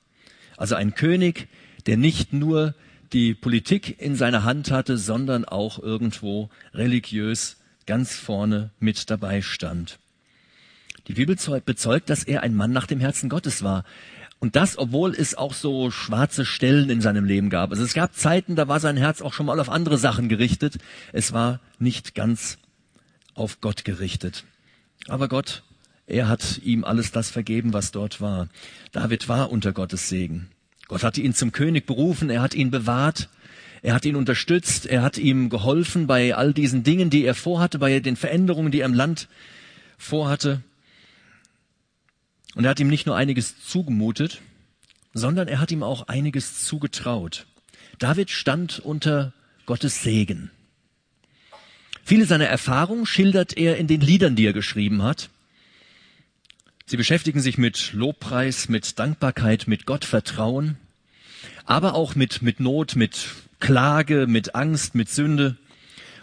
Also 0.55 0.75
ein 0.75 0.95
König, 0.95 1.49
der 1.85 1.97
nicht 1.97 2.31
nur 2.31 2.75
die 3.15 3.33
Politik 3.33 4.01
in 4.01 4.17
seiner 4.17 4.43
Hand 4.43 4.71
hatte, 4.71 4.97
sondern 4.97 5.45
auch 5.45 5.79
irgendwo 5.79 6.49
religiös 6.73 7.55
ganz 7.85 8.13
vorne 8.15 8.71
mit 8.79 9.09
dabei 9.09 9.41
stand. 9.41 9.99
Die 11.07 11.13
Bibel 11.13 11.37
bezeugt, 11.61 12.09
dass 12.09 12.25
er 12.25 12.43
ein 12.43 12.53
Mann 12.53 12.73
nach 12.73 12.87
dem 12.87 12.99
Herzen 12.99 13.29
Gottes 13.29 13.63
war. 13.63 13.85
Und 14.39 14.57
das, 14.57 14.77
obwohl 14.77 15.15
es 15.15 15.33
auch 15.33 15.53
so 15.53 15.91
schwarze 15.91 16.43
Stellen 16.43 16.89
in 16.89 16.99
seinem 16.99 17.23
Leben 17.23 17.49
gab. 17.49 17.71
Also 17.71 17.85
es 17.85 17.93
gab 17.93 18.13
Zeiten, 18.15 18.57
da 18.57 18.67
war 18.67 18.81
sein 18.81 18.97
Herz 18.97 19.21
auch 19.21 19.31
schon 19.31 19.45
mal 19.45 19.61
auf 19.61 19.69
andere 19.69 19.97
Sachen 19.97 20.27
gerichtet. 20.27 20.77
Es 21.13 21.31
war 21.31 21.61
nicht 21.79 22.15
ganz 22.15 22.57
auf 23.33 23.61
Gott 23.61 23.85
gerichtet. 23.85 24.43
Aber 25.07 25.29
Gott, 25.29 25.63
er 26.05 26.27
hat 26.27 26.59
ihm 26.63 26.83
alles 26.83 27.13
das 27.13 27.29
vergeben, 27.29 27.71
was 27.71 27.91
dort 27.91 28.19
war. 28.19 28.49
David 28.91 29.29
war 29.29 29.51
unter 29.51 29.71
Gottes 29.71 30.09
Segen. 30.09 30.49
Gott 30.87 31.03
hatte 31.03 31.21
ihn 31.21 31.33
zum 31.33 31.51
König 31.51 31.85
berufen, 31.85 32.29
er 32.29 32.41
hat 32.41 32.53
ihn 32.53 32.71
bewahrt, 32.71 33.29
er 33.81 33.93
hat 33.93 34.05
ihn 34.05 34.15
unterstützt, 34.15 34.85
er 34.85 35.01
hat 35.01 35.17
ihm 35.17 35.49
geholfen 35.49 36.07
bei 36.07 36.35
all 36.35 36.53
diesen 36.53 36.83
Dingen, 36.83 37.09
die 37.09 37.23
er 37.23 37.35
vorhatte, 37.35 37.79
bei 37.79 37.99
den 37.99 38.15
Veränderungen, 38.15 38.71
die 38.71 38.81
er 38.81 38.85
im 38.85 38.93
Land 38.93 39.27
vorhatte. 39.97 40.61
Und 42.55 42.63
er 42.63 42.71
hat 42.71 42.79
ihm 42.79 42.87
nicht 42.87 43.05
nur 43.05 43.15
einiges 43.15 43.63
zugemutet, 43.63 44.41
sondern 45.13 45.47
er 45.47 45.59
hat 45.59 45.71
ihm 45.71 45.83
auch 45.83 46.07
einiges 46.07 46.65
zugetraut. 46.65 47.45
David 47.99 48.29
stand 48.29 48.79
unter 48.79 49.33
Gottes 49.65 50.03
Segen. 50.03 50.51
Viele 52.03 52.25
seiner 52.25 52.45
Erfahrungen 52.45 53.05
schildert 53.05 53.57
er 53.57 53.77
in 53.77 53.87
den 53.87 54.01
Liedern, 54.01 54.35
die 54.35 54.45
er 54.45 54.53
geschrieben 54.53 55.01
hat. 55.01 55.29
Sie 56.87 56.97
beschäftigen 56.97 57.39
sich 57.39 57.57
mit 57.57 57.93
Lobpreis, 57.93 58.69
mit 58.69 58.99
Dankbarkeit, 58.99 59.67
mit 59.67 59.87
Gottvertrauen, 59.87 60.77
aber 61.65 61.95
auch 61.95 62.13
mit, 62.13 62.43
mit 62.43 62.59
Not, 62.59 62.95
mit 62.95 63.25
Klage, 63.59 64.27
mit 64.27 64.53
Angst, 64.53 64.93
mit 64.93 65.09
Sünde. 65.09 65.57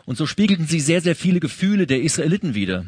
Und 0.04 0.16
so 0.16 0.25
spiegelten 0.25 0.69
sie 0.69 0.78
sehr, 0.78 1.00
sehr 1.00 1.16
viele 1.16 1.40
Gefühle 1.40 1.88
der 1.88 2.02
Israeliten 2.02 2.54
wider. 2.54 2.87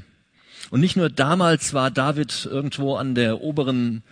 Und 0.71 0.83
nicht 0.83 0.95
nur 0.95 1.11
damals 1.11 1.75
war 1.75 1.91
David 1.91 2.47
irgendwo 2.49 2.95
an 2.95 3.17
der 3.17 3.41
oberen 3.41 4.05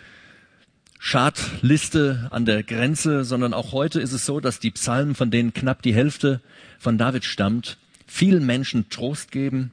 Schadliste 0.99 2.27
an 2.31 2.45
der 2.45 2.63
Grenze, 2.63 3.23
sondern 3.23 3.53
auch 3.53 3.71
heute 3.71 4.01
ist 4.01 4.11
es 4.11 4.25
so, 4.25 4.41
dass 4.41 4.59
die 4.59 4.71
Psalmen, 4.71 5.15
von 5.15 5.31
denen 5.31 5.53
knapp 5.53 5.81
die 5.81 5.95
Hälfte 5.95 6.41
von 6.79 6.97
David 6.97 7.23
stammt, 7.23 7.77
vielen 8.07 8.45
Menschen 8.45 8.89
Trost 8.89 9.31
geben, 9.31 9.71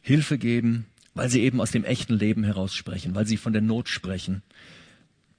Hilfe 0.00 0.38
geben, 0.38 0.86
weil 1.16 1.30
sie 1.30 1.40
eben 1.40 1.62
aus 1.62 1.70
dem 1.70 1.84
echten 1.84 2.14
Leben 2.14 2.44
heraus 2.44 2.74
sprechen, 2.74 3.14
weil 3.14 3.26
sie 3.26 3.38
von 3.38 3.54
der 3.54 3.62
Not 3.62 3.88
sprechen. 3.88 4.42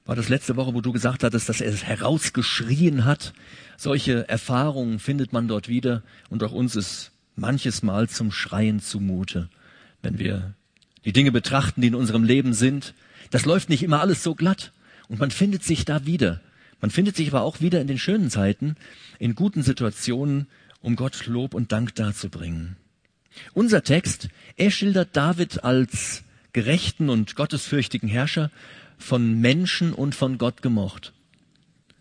War 0.06 0.16
das 0.16 0.28
letzte 0.28 0.56
Woche, 0.56 0.74
wo 0.74 0.82
du 0.82 0.92
gesagt 0.92 1.24
hattest, 1.24 1.50
dass 1.50 1.62
er 1.62 1.72
es 1.72 1.84
herausgeschrien 1.84 3.06
hat? 3.06 3.34
Solche 3.78 4.28
Erfahrungen 4.28 4.98
findet 4.98 5.34
man 5.34 5.48
dort 5.48 5.68
wieder 5.70 6.02
und 6.30 6.44
auch 6.44 6.52
uns 6.52 6.76
ist 6.76 7.12
manches 7.36 7.84
Mal 7.84 8.10
zum 8.10 8.32
Schreien 8.32 8.80
zumute, 8.80 9.50
wenn 10.02 10.18
wir 10.18 10.56
die 11.06 11.14
Dinge 11.14 11.32
betrachten, 11.32 11.82
die 11.82 11.90
in 11.90 11.96
unserem 11.96 12.24
Leben 12.24 12.54
sind. 12.54 12.96
Das 13.30 13.46
läuft 13.46 13.70
nicht 13.70 13.84
immer 13.84 14.02
alles 14.02 14.24
so 14.24 14.34
glatt 14.34 14.74
und 15.10 15.20
man 15.20 15.30
findet 15.30 15.64
sich 15.64 15.86
da 15.86 16.08
wieder. 16.08 16.42
Man 16.82 16.90
findet 16.90 17.16
sich 17.16 17.28
aber 17.28 17.44
auch 17.44 17.62
wieder 17.62 17.82
in 17.82 17.88
den 17.88 18.00
schönen 18.00 18.32
Zeiten, 18.32 18.78
in 19.20 19.36
guten 19.36 19.62
Situationen, 19.62 20.48
um 20.82 20.96
Gott 20.96 21.28
Lob 21.28 21.54
und 21.54 21.72
Dank 21.72 21.94
darzubringen. 21.94 22.78
Unser 23.54 23.84
Text, 23.84 24.30
er 24.56 24.72
schildert 24.72 25.16
David 25.16 25.64
als 25.64 26.24
gerechten 26.54 27.10
und 27.10 27.36
gottesfürchtigen 27.36 28.10
Herrscher, 28.10 28.52
von 28.98 29.40
Menschen 29.40 29.94
und 29.94 30.16
von 30.16 30.38
Gott 30.38 30.62
gemocht. 30.62 31.14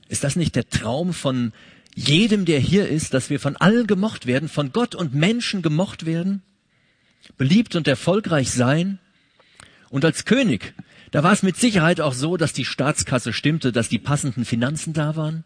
Ist 0.08 0.24
das 0.24 0.36
nicht 0.36 0.56
der 0.56 0.68
Traum 0.68 1.12
von 1.12 1.52
jedem, 1.94 2.44
der 2.44 2.58
hier 2.58 2.88
ist, 2.88 3.14
dass 3.14 3.30
wir 3.30 3.40
von 3.40 3.56
allen 3.56 3.86
gemocht 3.86 4.26
werden, 4.26 4.48
von 4.48 4.72
Gott 4.72 4.94
und 4.94 5.14
Menschen 5.14 5.62
gemocht 5.62 6.06
werden, 6.06 6.42
beliebt 7.36 7.76
und 7.76 7.88
erfolgreich 7.88 8.50
sein? 8.50 8.98
Und 9.90 10.04
als 10.04 10.24
König, 10.24 10.74
da 11.10 11.22
war 11.22 11.32
es 11.32 11.42
mit 11.42 11.56
Sicherheit 11.56 12.00
auch 12.00 12.12
so, 12.12 12.36
dass 12.36 12.52
die 12.52 12.64
Staatskasse 12.64 13.32
stimmte, 13.32 13.72
dass 13.72 13.88
die 13.88 13.98
passenden 13.98 14.44
Finanzen 14.44 14.92
da 14.92 15.16
waren. 15.16 15.44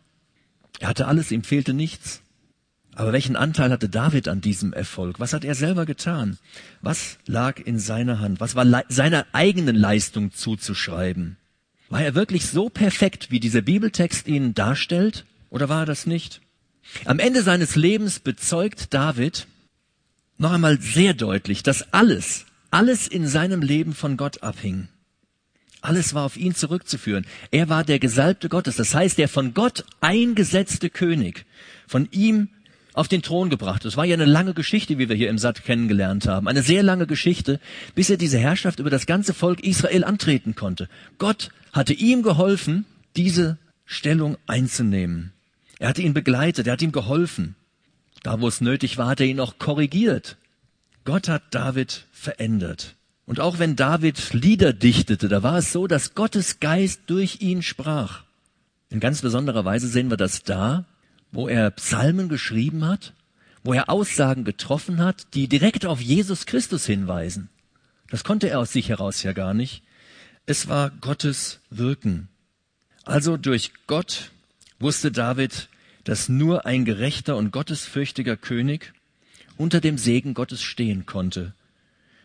Er 0.79 0.89
hatte 0.89 1.07
alles, 1.07 1.31
ihm 1.31 1.45
fehlte 1.45 1.75
nichts. 1.75 2.23
Aber 3.01 3.15
welchen 3.15 3.35
Anteil 3.35 3.71
hatte 3.71 3.89
David 3.89 4.29
an 4.29 4.43
diesem 4.43 4.75
Erfolg? 4.75 5.21
Was 5.21 5.33
hat 5.33 5.43
er 5.43 5.55
selber 5.55 5.87
getan? 5.87 6.37
Was 6.83 7.17
lag 7.25 7.59
in 7.59 7.79
seiner 7.79 8.21
Hand? 8.21 8.41
Was 8.41 8.57
war 8.57 8.85
seiner 8.91 9.25
eigenen 9.33 9.75
Leistung 9.75 10.33
zuzuschreiben? 10.33 11.39
War 11.89 12.03
er 12.03 12.15
wirklich 12.15 12.45
so 12.45 12.69
perfekt, 12.69 13.31
wie 13.31 13.41
dieser 13.41 13.63
Bibeltext 13.63 14.29
ihn 14.29 14.53
darstellt? 14.53 15.25
Oder 15.49 15.71
war 15.71 15.85
er 15.85 15.87
das 15.87 16.05
nicht? 16.05 16.43
Am 17.07 17.21
Ende 17.21 17.43
seines 17.43 17.75
Lebens 17.75 18.21
bezeugt 18.21 18.93
David 18.93 19.47
noch 20.37 20.53
einmal 20.53 20.79
sehr 20.79 21.15
deutlich, 21.15 21.63
dass 21.63 21.95
alles, 21.95 22.45
alles 22.71 23.09
in 23.09 23.27
seinem 23.27 23.63
Leben 23.63 23.95
von 23.95 24.19
Gott 24.19 24.43
abhing. 24.43 24.89
Alles 25.81 26.13
war 26.13 26.27
auf 26.27 26.37
ihn 26.37 26.55
zurückzuführen. 26.55 27.25
Er 27.51 27.71
war 27.71 27.83
der 27.83 27.99
Gesalbte 27.99 28.51
Gottes, 28.51 28.77
das 28.77 28.95
heißt 28.95 29.17
der 29.17 29.29
von 29.29 29.55
Gott 29.55 29.87
eingesetzte 30.03 30.91
König. 30.91 31.47
Von 31.87 32.07
ihm 32.11 32.51
auf 32.95 33.09
den 33.09 33.23
Thron 33.23 33.51
gebracht. 33.51 33.85
Es 33.85 33.97
war 33.97 34.05
ja 34.05 34.15
eine 34.15 34.25
lange 34.25 34.55
Geschichte, 34.55 34.99
wie 34.99 35.09
wir 35.09 35.17
hier 35.17 35.31
im 35.31 35.39
Satt 35.39 35.65
kennengelernt 35.65 36.27
haben. 36.27 36.49
Eine 36.49 36.63
sehr 36.63 36.83
lange 36.83 37.07
Geschichte, 37.07 37.61
bis 37.95 38.11
er 38.11 38.17
diese 38.17 38.39
Herrschaft 38.39 38.79
über 38.79 38.91
das 38.91 39.07
ganze 39.07 39.35
Volk 39.35 39.61
Israel 39.61 40.05
antreten 40.05 40.55
konnte. 40.55 40.89
Gott 41.19 41.51
hatte 41.73 41.93
ihm 41.93 42.23
geholfen, 42.23 42.85
diese 43.17 43.59
Stellung 43.85 44.37
einzunehmen. 44.47 45.33
Er 45.79 45.89
hatte 45.89 46.03
ihn 46.03 46.15
begleitet, 46.15 46.67
er 46.67 46.75
hat 46.75 46.83
ihm 46.83 46.93
geholfen. 46.93 47.57
Da, 48.23 48.41
wo 48.41 48.49
es 48.49 48.61
nötig 48.61 48.99
war, 48.99 49.09
hat 49.09 49.21
er 49.21 49.27
ihn 49.27 49.41
auch 49.41 49.59
korrigiert. 49.59 50.37
Gott 51.05 51.29
hat 51.29 51.43
David 51.51 52.07
verändert. 52.13 52.97
Und 53.25 53.41
auch 53.41 53.59
wenn 53.59 53.77
David 53.77 54.33
Lieder 54.33 54.73
dichtete, 54.73 55.29
da 55.29 55.43
war 55.43 55.59
es 55.59 55.73
so, 55.73 55.87
dass 55.87 56.15
Gottes 56.15 56.61
Geist 56.61 57.03
durch 57.07 57.41
ihn 57.41 57.63
sprach. 57.63 58.25
In 58.91 59.01
ganz 59.01 59.23
besonderer 59.23 59.65
Weise 59.65 59.87
sehen 59.87 60.11
wir 60.11 60.17
das 60.17 60.43
da, 60.43 60.85
wo 61.33 61.49
er 61.49 61.71
Psalmen 61.71 62.29
geschrieben 62.29 62.87
hat, 62.87 63.15
wo 63.63 63.73
er 63.73 63.89
Aussagen 63.89 64.45
getroffen 64.45 65.01
hat, 65.03 65.35
die 65.35 65.49
direkt 65.49 65.87
auf 65.87 66.01
Jesus 66.01 66.47
Christus 66.47 66.87
hinweisen. 66.87 67.49
Das 68.09 68.25
konnte 68.25 68.49
er 68.49 68.59
aus 68.59 68.73
sich 68.73 68.89
heraus 68.89 69.23
ja 69.23 69.33
gar 69.33 69.55
nicht. 69.55 69.83
Es 70.47 70.69
war 70.69 70.91
Gottes 70.91 71.61
Wirken. 71.71 72.29
Also 73.05 73.37
durch 73.37 73.73
Gott 73.87 74.31
wusste 74.79 75.13
David, 75.13 75.69
dass 76.05 76.29
nur 76.29 76.67
ein 76.67 76.85
gerechter 76.85 77.37
und 77.37 77.53
gottesfürchtiger 77.53 78.37
König 78.37 78.93
unter 79.57 79.81
dem 79.81 79.99
Segen 79.99 80.35
Gottes 80.35 80.63
stehen 80.63 81.07
konnte. 81.07 81.55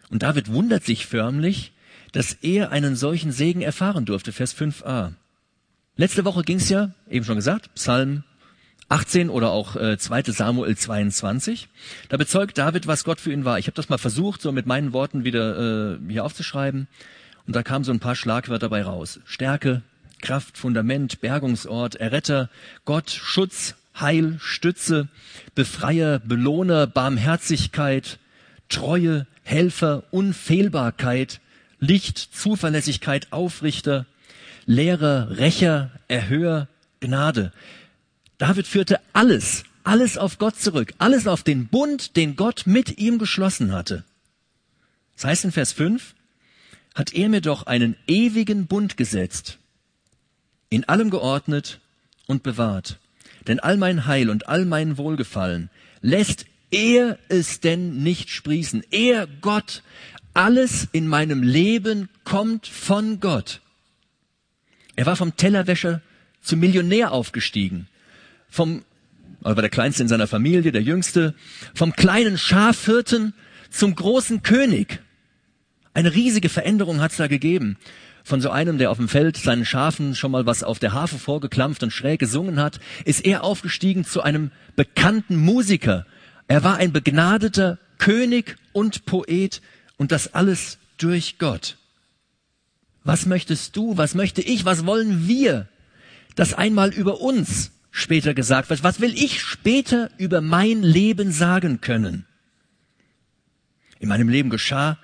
Und 0.09 0.23
David 0.23 0.51
wundert 0.51 0.83
sich 0.83 1.05
förmlich, 1.05 1.73
dass 2.13 2.33
er 2.33 2.71
einen 2.71 2.95
solchen 2.95 3.31
Segen 3.31 3.61
erfahren 3.61 4.05
durfte. 4.05 4.31
Vers 4.31 4.55
5a. 4.55 5.13
Letzte 5.97 6.25
Woche 6.25 6.43
ging 6.43 6.57
es 6.57 6.69
ja, 6.69 6.93
eben 7.09 7.25
schon 7.25 7.35
gesagt, 7.35 7.73
Psalm 7.75 8.23
18 8.89 9.29
oder 9.29 9.51
auch 9.51 9.75
äh, 9.75 9.97
2 9.97 10.23
Samuel 10.23 10.77
22. 10.77 11.67
Da 12.09 12.17
bezeugt 12.17 12.57
David, 12.57 12.87
was 12.87 13.03
Gott 13.03 13.19
für 13.19 13.31
ihn 13.31 13.45
war. 13.45 13.57
Ich 13.57 13.67
habe 13.67 13.75
das 13.75 13.89
mal 13.89 13.97
versucht, 13.97 14.41
so 14.41 14.51
mit 14.51 14.67
meinen 14.67 14.93
Worten 14.93 15.23
wieder 15.23 15.95
äh, 15.95 15.97
hier 16.07 16.23
aufzuschreiben. 16.23 16.87
Und 17.47 17.55
da 17.55 17.63
kamen 17.63 17.83
so 17.83 17.91
ein 17.91 17.99
paar 17.99 18.15
Schlagwörter 18.15 18.67
dabei 18.67 18.83
raus. 18.83 19.19
Stärke, 19.25 19.81
Kraft, 20.21 20.57
Fundament, 20.57 21.21
Bergungsort, 21.21 21.95
Erretter, 21.95 22.49
Gott, 22.85 23.09
Schutz, 23.09 23.75
Heil, 23.99 24.37
Stütze, 24.39 25.07
Befreier, 25.55 26.19
Belohner, 26.19 26.87
Barmherzigkeit, 26.87 28.19
Treue, 28.69 29.25
Helfer, 29.43 30.03
Unfehlbarkeit, 30.11 31.39
Licht, 31.79 32.17
Zuverlässigkeit, 32.17 33.27
Aufrichter, 33.31 34.05
Lehrer, 34.65 35.37
Rächer, 35.37 35.91
Erhöher, 36.07 36.67
Gnade. 36.99 37.51
David 38.37 38.67
führte 38.67 38.99
alles, 39.13 39.63
alles 39.83 40.17
auf 40.17 40.37
Gott 40.37 40.59
zurück, 40.59 40.93
alles 40.97 41.27
auf 41.27 41.43
den 41.43 41.67
Bund, 41.67 42.15
den 42.15 42.35
Gott 42.35 42.63
mit 42.65 42.97
ihm 42.97 43.17
geschlossen 43.17 43.71
hatte. 43.71 44.03
Das 45.15 45.25
heißt 45.25 45.45
in 45.45 45.51
Vers 45.51 45.71
5, 45.71 46.15
hat 46.93 47.13
er 47.13 47.29
mir 47.29 47.41
doch 47.41 47.65
einen 47.65 47.95
ewigen 48.07 48.67
Bund 48.67 48.97
gesetzt, 48.97 49.57
in 50.69 50.83
allem 50.85 51.09
geordnet 51.09 51.79
und 52.27 52.43
bewahrt. 52.43 52.99
Denn 53.47 53.59
all 53.59 53.77
mein 53.77 54.05
Heil 54.05 54.29
und 54.29 54.47
all 54.49 54.65
mein 54.65 54.97
Wohlgefallen 54.97 55.69
lässt 56.01 56.45
er 56.71 57.19
es 57.29 57.61
denn 57.61 58.03
nicht 58.03 58.29
sprießen. 58.29 58.83
Er, 58.91 59.27
Gott, 59.41 59.83
alles 60.33 60.87
in 60.91 61.07
meinem 61.07 61.43
Leben 61.43 62.09
kommt 62.23 62.67
von 62.67 63.19
Gott. 63.19 63.61
Er 64.95 65.05
war 65.05 65.15
vom 65.15 65.37
Tellerwäscher 65.37 66.01
zum 66.41 66.59
Millionär 66.59 67.11
aufgestiegen 67.11 67.87
vom, 68.55 68.83
er 69.43 69.55
war 69.55 69.61
der 69.61 69.69
Kleinste 69.69 70.01
in 70.01 70.07
seiner 70.07 70.27
Familie, 70.27 70.71
der 70.71 70.81
Jüngste, 70.81 71.35
vom 71.73 71.93
kleinen 71.93 72.37
Schafhirten 72.37 73.33
zum 73.69 73.93
großen 73.93 74.43
König. 74.43 75.01
Eine 75.93 76.13
riesige 76.13 76.49
Veränderung 76.49 77.01
hat 77.01 77.11
es 77.11 77.17
da 77.17 77.27
gegeben. 77.27 77.77
Von 78.23 78.41
so 78.41 78.49
einem, 78.49 78.77
der 78.77 78.89
auf 78.89 78.97
dem 78.97 79.09
Feld 79.09 79.37
seinen 79.37 79.65
Schafen 79.65 80.15
schon 80.15 80.31
mal 80.31 80.45
was 80.45 80.63
auf 80.63 80.79
der 80.79 80.93
Harfe 80.93 81.19
vorgeklampft 81.19 81.83
und 81.83 81.91
schräg 81.91 82.19
gesungen 82.19 82.59
hat, 82.59 82.79
ist 83.03 83.23
er 83.25 83.43
aufgestiegen 83.43 84.03
zu 84.03 84.21
einem 84.21 84.51
bekannten 84.75 85.35
Musiker. 85.35 86.05
Er 86.47 86.63
war 86.63 86.77
ein 86.77 86.91
begnadeter 86.91 87.77
König 87.97 88.55
und 88.73 89.05
Poet 89.05 89.61
und 89.97 90.11
das 90.11 90.33
alles 90.33 90.79
durch 90.97 91.37
Gott. 91.37 91.77
Was 93.03 93.25
möchtest 93.25 93.75
du, 93.75 93.97
was 93.97 94.15
möchte 94.15 94.41
ich, 94.41 94.65
was 94.65 94.85
wollen 94.85 95.27
wir, 95.27 95.67
dass 96.35 96.53
einmal 96.53 96.93
über 96.93 97.21
uns 97.21 97.71
später 97.95 98.33
gesagt 98.33 98.69
wird. 98.69 98.83
Was 98.83 98.99
will 98.99 99.13
ich 99.15 99.41
später 99.41 100.11
über 100.17 100.41
mein 100.41 100.83
Leben 100.83 101.31
sagen 101.31 101.79
können? 101.79 102.25
In 103.99 104.09
meinem 104.09 104.27
Leben 104.27 104.49
geschah, 104.49 104.99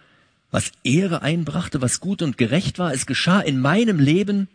was 0.52 0.74
Ehre 0.84 1.22
einbrachte, 1.22 1.82
was 1.82 2.02
gut 2.02 2.22
und 2.22 2.38
gerecht 2.38 2.80
war. 2.80 2.94
Es 2.94 3.06
geschah 3.06 3.40
in 3.40 3.60
meinem 3.60 3.98
Leben, 3.98 4.50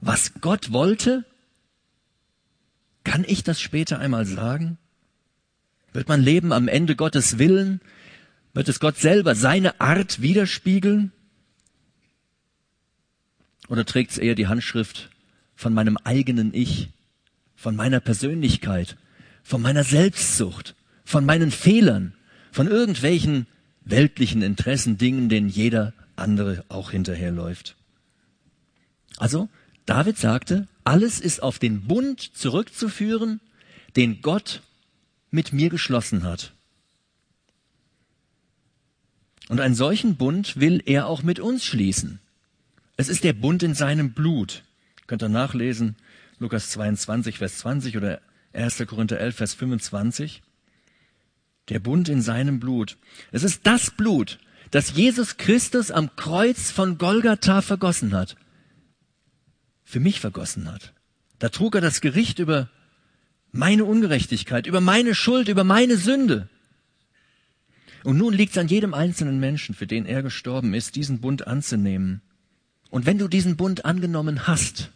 was 0.00 0.32
Gott 0.40 0.72
wollte. 0.72 1.24
Kann 3.04 3.24
ich 3.26 3.44
das 3.44 3.60
später 3.60 4.00
einmal 4.00 4.26
sagen? 4.26 4.76
Wird 5.92 6.08
mein 6.08 6.22
Leben 6.22 6.52
am 6.52 6.66
Ende 6.66 6.96
Gottes 6.96 7.38
Willen? 7.38 7.80
Wird 8.52 8.68
es 8.68 8.80
Gott 8.80 8.98
selber 8.98 9.36
seine 9.36 9.80
Art 9.80 10.22
widerspiegeln? 10.22 11.12
Oder 13.68 13.86
trägt 13.86 14.10
es 14.10 14.18
eher 14.18 14.34
die 14.34 14.48
Handschrift 14.48 15.10
von 15.54 15.72
meinem 15.72 15.96
eigenen 15.98 16.52
Ich? 16.52 16.90
Von 17.62 17.76
meiner 17.76 18.00
Persönlichkeit, 18.00 18.96
von 19.44 19.62
meiner 19.62 19.84
Selbstsucht, 19.84 20.74
von 21.04 21.24
meinen 21.24 21.52
Fehlern, 21.52 22.12
von 22.50 22.66
irgendwelchen 22.66 23.46
weltlichen 23.84 24.42
Interessen, 24.42 24.98
Dingen, 24.98 25.28
denen 25.28 25.48
jeder 25.48 25.92
andere 26.16 26.64
auch 26.68 26.90
hinterherläuft. 26.90 27.76
Also, 29.16 29.48
David 29.86 30.18
sagte, 30.18 30.66
alles 30.82 31.20
ist 31.20 31.40
auf 31.40 31.60
den 31.60 31.82
Bund 31.82 32.20
zurückzuführen, 32.20 33.40
den 33.94 34.22
Gott 34.22 34.62
mit 35.30 35.52
mir 35.52 35.70
geschlossen 35.70 36.24
hat. 36.24 36.54
Und 39.48 39.60
einen 39.60 39.76
solchen 39.76 40.16
Bund 40.16 40.58
will 40.58 40.82
er 40.84 41.06
auch 41.06 41.22
mit 41.22 41.38
uns 41.38 41.64
schließen. 41.64 42.18
Es 42.96 43.08
ist 43.08 43.22
der 43.22 43.34
Bund 43.34 43.62
in 43.62 43.74
seinem 43.74 44.14
Blut. 44.14 44.64
Könnt 45.06 45.22
ihr 45.22 45.28
nachlesen, 45.28 45.94
Lukas 46.42 46.70
22, 46.70 47.38
Vers 47.38 47.58
20 47.58 47.96
oder 47.96 48.20
1. 48.52 48.84
Korinther 48.88 49.20
11, 49.20 49.36
Vers 49.36 49.54
25. 49.54 50.42
Der 51.68 51.78
Bund 51.78 52.08
in 52.08 52.20
seinem 52.20 52.58
Blut. 52.58 52.98
Es 53.30 53.44
ist 53.44 53.64
das 53.64 53.92
Blut, 53.92 54.40
das 54.72 54.96
Jesus 54.96 55.36
Christus 55.36 55.92
am 55.92 56.16
Kreuz 56.16 56.72
von 56.72 56.98
Golgatha 56.98 57.62
vergossen 57.62 58.12
hat. 58.12 58.34
Für 59.84 60.00
mich 60.00 60.18
vergossen 60.18 60.70
hat. 60.70 60.92
Da 61.38 61.48
trug 61.48 61.76
er 61.76 61.80
das 61.80 62.00
Gericht 62.00 62.40
über 62.40 62.68
meine 63.52 63.84
Ungerechtigkeit, 63.84 64.66
über 64.66 64.80
meine 64.80 65.14
Schuld, 65.14 65.46
über 65.46 65.62
meine 65.62 65.96
Sünde. 65.96 66.48
Und 68.02 68.18
nun 68.18 68.34
liegt 68.34 68.52
es 68.52 68.58
an 68.58 68.66
jedem 68.66 68.94
einzelnen 68.94 69.38
Menschen, 69.38 69.76
für 69.76 69.86
den 69.86 70.06
er 70.06 70.24
gestorben 70.24 70.74
ist, 70.74 70.96
diesen 70.96 71.20
Bund 71.20 71.46
anzunehmen. 71.46 72.20
Und 72.90 73.06
wenn 73.06 73.18
du 73.18 73.28
diesen 73.28 73.56
Bund 73.56 73.84
angenommen 73.84 74.48
hast, 74.48 74.90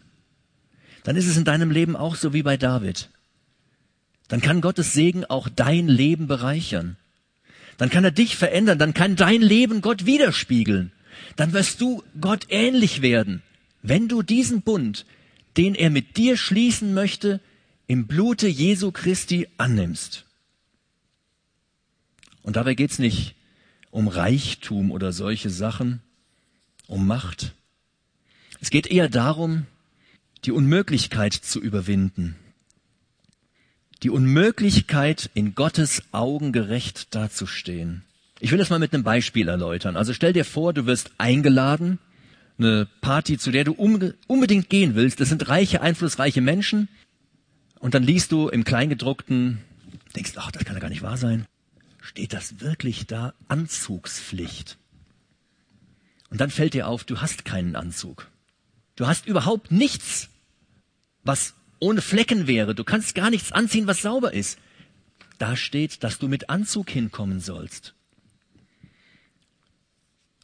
dann 1.07 1.15
ist 1.15 1.29
es 1.29 1.37
in 1.37 1.45
deinem 1.45 1.71
Leben 1.71 1.95
auch 1.95 2.17
so 2.17 2.33
wie 2.33 2.43
bei 2.43 2.57
David. 2.57 3.11
Dann 4.27 4.41
kann 4.41 4.61
Gottes 4.61 4.93
Segen 4.93 5.25
auch 5.25 5.49
dein 5.49 5.87
Leben 5.87 6.27
bereichern. 6.27 6.97
Dann 7.79 7.91
kann 7.91 8.03
er 8.03 8.11
dich 8.11 8.35
verändern, 8.35 8.77
dann 8.77 8.93
kann 8.93 9.15
dein 9.15 9.41
Leben 9.41 9.83
Gott 9.83 10.05
widerspiegeln. 10.05 10.91
Dann 11.37 11.53
wirst 11.53 11.81
du 11.81 12.03
Gott 12.21 12.47
ähnlich 12.49 13.03
werden, 13.03 13.45
wenn 13.83 14.09
du 14.09 14.25
diesen 14.25 14.63
Bund, 14.63 15.07
den 15.57 15.77
er 15.77 15.91
mit 15.91 16.17
dir 16.17 16.37
schließen 16.37 16.93
möchte, 16.93 17.39
im 17.87 18.09
Blute 18.09 18.49
Jesu 18.49 18.91
Christi 18.91 19.47
annimmst. 19.59 20.25
Und 22.43 22.57
dabei 22.57 22.75
geht's 22.75 22.99
nicht 22.99 23.37
um 23.93 24.09
Reichtum 24.09 24.91
oder 24.91 25.13
solche 25.13 25.51
Sachen, 25.51 26.01
um 26.89 27.07
Macht. 27.07 27.55
Es 28.61 28.71
geht 28.71 28.89
eher 28.89 29.09
darum, 29.09 29.67
die 30.47 30.53
Unmöglichkeit 30.53 31.35
zu 31.35 31.61
überwinden. 31.61 32.37
Die 34.03 34.11
Unmöglichkeit, 34.11 35.29
in 35.35 35.55
Gottes 35.55 36.03
Augen 36.13 36.53
gerecht 36.53 37.15
dazustehen. 37.15 38.05
Ich 38.39 38.53
will 38.53 38.59
das 38.59 38.71
mal 38.71 38.79
mit 38.79 38.95
einem 38.95 39.03
Beispiel 39.03 39.49
erläutern. 39.49 39.97
Also 39.97 40.13
stell 40.13 40.33
dir 40.33 40.45
vor, 40.45 40.73
du 40.73 40.87
wirst 40.87 41.11
eingeladen, 41.19 41.99
eine 42.59 42.87
Party, 43.01 43.39
zu 43.39 43.51
der 43.51 43.65
du 43.65 43.73
unbedingt 43.73 44.71
gehen 44.71 44.95
willst. 44.95 45.21
Das 45.21 45.31
sind 45.31 45.49
reiche, 45.49 45.81
einflussreiche 45.81 46.41
Menschen. 46.41 46.89
Und 47.81 47.95
dann 47.95 48.03
liest 48.03 48.31
du 48.33 48.49
im 48.49 48.65
Kleingedruckten, 48.65 49.59
denkst, 50.15 50.33
ach, 50.37 50.51
das 50.53 50.65
kann 50.65 50.77
ja 50.77 50.81
gar 50.81 50.91
nicht 50.91 51.03
wahr 51.03 51.17
sein. 51.17 51.47
Steht 52.01 52.33
das 52.33 52.61
wirklich 52.61 53.07
da? 53.07 53.35
Anzugspflicht. 53.49 54.79
Und 56.31 56.41
dann 56.41 56.51
fällt 56.51 56.75
dir 56.75 56.87
auf, 56.87 57.05
du 57.05 57.21
hast 57.21 57.45
keinen 57.45 57.75
Anzug. 57.75 58.29
Du 58.95 59.07
hast 59.07 59.27
überhaupt 59.27 59.73
nichts, 59.73 60.29
was 61.27 61.55
ohne 61.79 62.01
Flecken 62.01 62.47
wäre. 62.47 62.75
Du 62.75 62.85
kannst 62.85 63.15
gar 63.15 63.31
nichts 63.31 63.53
anziehen, 63.53 63.87
was 63.87 64.03
sauber 64.03 64.33
ist. 64.33 64.59
Da 65.39 65.57
steht, 65.57 66.03
dass 66.03 66.19
du 66.19 66.29
mit 66.29 66.49
Anzug 66.49 66.91
hinkommen 66.91 67.41
sollst. 67.41 67.95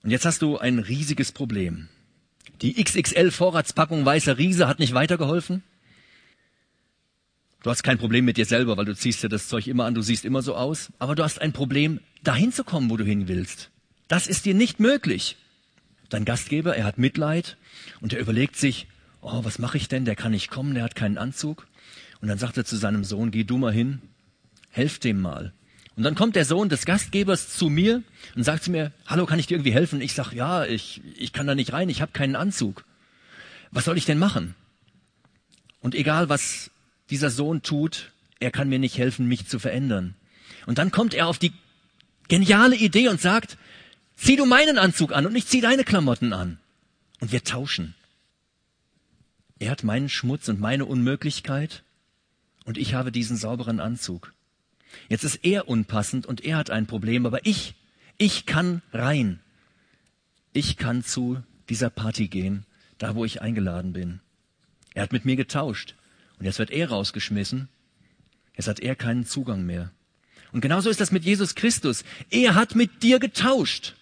Und 0.03 0.11
jetzt 0.11 0.27
hast 0.27 0.43
du 0.43 0.59
ein 0.59 0.79
riesiges 0.79 1.33
Problem. 1.33 1.89
Die 2.61 2.83
XXL 2.83 3.31
Vorratspackung 3.31 4.05
weißer 4.05 4.37
Riese 4.37 4.69
hat 4.69 4.79
nicht 4.79 4.95
weitergeholfen. 4.95 5.63
Du 7.63 7.71
hast 7.71 7.85
kein 7.85 7.99
Problem 7.99 8.25
mit 8.25 8.37
dir 8.37 8.45
selber, 8.45 8.77
weil 8.77 8.85
du 8.85 8.97
ziehst 8.97 9.23
dir 9.23 9.29
das 9.29 9.47
Zeug 9.47 9.69
immer 9.69 9.85
an, 9.85 9.95
du 9.95 10.03
siehst 10.03 10.25
immer 10.25 10.43
so 10.43 10.57
aus. 10.57 10.93
Aber 10.99 11.15
du 11.15 11.23
hast 11.23 11.41
ein 11.41 11.53
Problem, 11.53 12.01
dahin 12.25 12.53
zu 12.53 12.65
kommen, 12.65 12.91
wo 12.91 12.97
du 12.97 13.05
hin 13.05 13.29
willst. 13.29 13.71
Das 14.09 14.27
ist 14.27 14.45
dir 14.45 14.55
nicht 14.55 14.81
möglich. 14.81 15.37
Dein 16.09 16.25
Gastgeber, 16.25 16.77
er 16.77 16.85
hat 16.85 16.99
Mitleid 16.99 17.57
und 18.01 18.13
er 18.13 18.21
überlegt 18.21 18.57
sich, 18.57 18.89
oh, 19.23 19.45
was 19.45 19.59
mache 19.59 19.79
ich 19.79 19.89
denn? 19.89 20.05
Der 20.05 20.17
kann 20.17 20.33
nicht 20.33 20.51
kommen, 20.51 20.75
der 20.75 20.85
hat 20.85 20.95
keinen 20.95 21.17
Anzug. 21.17 21.67
Und 22.21 22.29
dann 22.29 22.39
sagt 22.39 22.57
er 22.57 22.65
zu 22.65 22.77
seinem 22.77 23.05
Sohn, 23.05 23.31
geh 23.31 23.45
du 23.45 23.57
mal 23.57 23.73
hin, 23.73 24.03
helf 24.71 24.99
dem 24.99 25.21
mal. 25.21 25.53
Und 25.97 26.03
dann 26.05 26.15
kommt 26.15 26.37
der 26.37 26.45
Sohn 26.45 26.69
des 26.69 26.87
Gastgebers 26.87 27.57
zu 27.57 27.69
mir 27.69 28.03
und 28.35 28.45
sagt 28.45 28.65
zu 28.65 28.71
mir, 28.71 28.93
hallo, 29.07 29.27
kann 29.27 29.39
ich 29.39 29.47
dir 29.47 29.57
irgendwie 29.57 29.75
helfen? 29.75 30.01
Ich 30.01 30.15
sag, 30.15 30.33
ja, 30.33 30.65
ich, 30.65 31.03
ich 31.17 31.33
kann 31.33 31.47
da 31.47 31.55
nicht 31.55 31.73
rein, 31.73 31.89
ich 31.89 32.01
habe 32.01 32.13
keinen 32.13 32.37
Anzug. 32.37 32.85
Was 33.71 33.85
soll 33.85 33.99
ich 33.99 34.05
denn 34.05 34.19
machen? 34.19 34.55
Und 35.81 35.95
egal, 35.95 36.29
was 36.29 36.71
dieser 37.11 37.31
Sohn 37.31 37.63
tut, 37.63 38.13
er 38.41 38.51
kann 38.51 38.69
mir 38.69 38.79
nicht 38.79 38.99
helfen, 38.99 39.27
mich 39.27 39.47
zu 39.47 39.59
verändern. 39.59 40.15
Und 40.67 40.79
dann 40.79 40.91
kommt 40.91 41.15
er 41.15 41.27
auf 41.27 41.39
die 41.39 41.53
geniale 42.29 42.77
Idee 42.77 43.09
und 43.09 43.21
sagt, 43.21 43.59
zieh 44.17 44.37
du 44.37 44.47
meinen 44.47 44.79
Anzug 44.79 45.13
an 45.13 45.27
und 45.27 45.37
ich 45.37 45.47
zieh 45.47 45.61
deine 45.61 45.85
Klamotten 45.85 46.33
an. 46.33 46.59
Und 47.21 47.33
wir 47.33 47.45
tauschen. 47.45 47.95
Er 49.63 49.71
hat 49.71 49.85
meinen 49.85 50.09
Schmutz 50.09 50.49
und 50.49 50.59
meine 50.59 50.87
Unmöglichkeit 50.87 51.85
und 52.65 52.77
ich 52.77 52.95
habe 52.95 53.13
diesen 53.13 53.37
sauberen 53.37 53.79
Anzug. 53.79 54.35
Jetzt 55.09 55.23
ist 55.23 55.45
er 55.45 55.69
unpassend 55.69 56.27
und 56.27 56.45
er 56.45 56.57
hat 56.57 56.71
ein 56.71 56.89
Problem, 56.89 57.27
aber 57.27 57.47
ich, 57.47 57.77
ich 58.19 58.45
kann 58.45 58.83
rein. 58.93 59.39
Ich 60.53 60.79
kann 60.79 61.05
zu 61.05 61.45
dieser 61.69 61.91
Party 61.91 62.27
gehen, 62.27 62.67
da 62.99 63.15
wo 63.15 63.25
ich 63.25 63.41
eingeladen 63.41 63.93
bin. 63.93 64.19
Er 64.95 65.05
hat 65.05 65.13
mit 65.13 65.25
mir 65.25 65.37
getauscht. 65.37 65.95
Und 66.41 66.45
jetzt 66.45 66.59
wird 66.59 66.73
er 66.73 66.89
rausgeschmissen. 66.89 67.69
Jetzt 68.57 68.67
hat 68.67 68.81
er 68.81 68.97
keinen 68.97 69.27
Zugang 69.27 69.65
mehr. 69.65 69.93
Und 70.51 70.61
genauso 70.61 70.91
ist 70.91 71.01
das 71.01 71.13
mit 71.13 71.25
Jesus 71.25 71.55
Christus. 71.55 72.03
Er 72.31 72.57
hat 72.57 72.75
mit 72.75 73.05
dir 73.05 73.21
getauscht. 73.21 73.95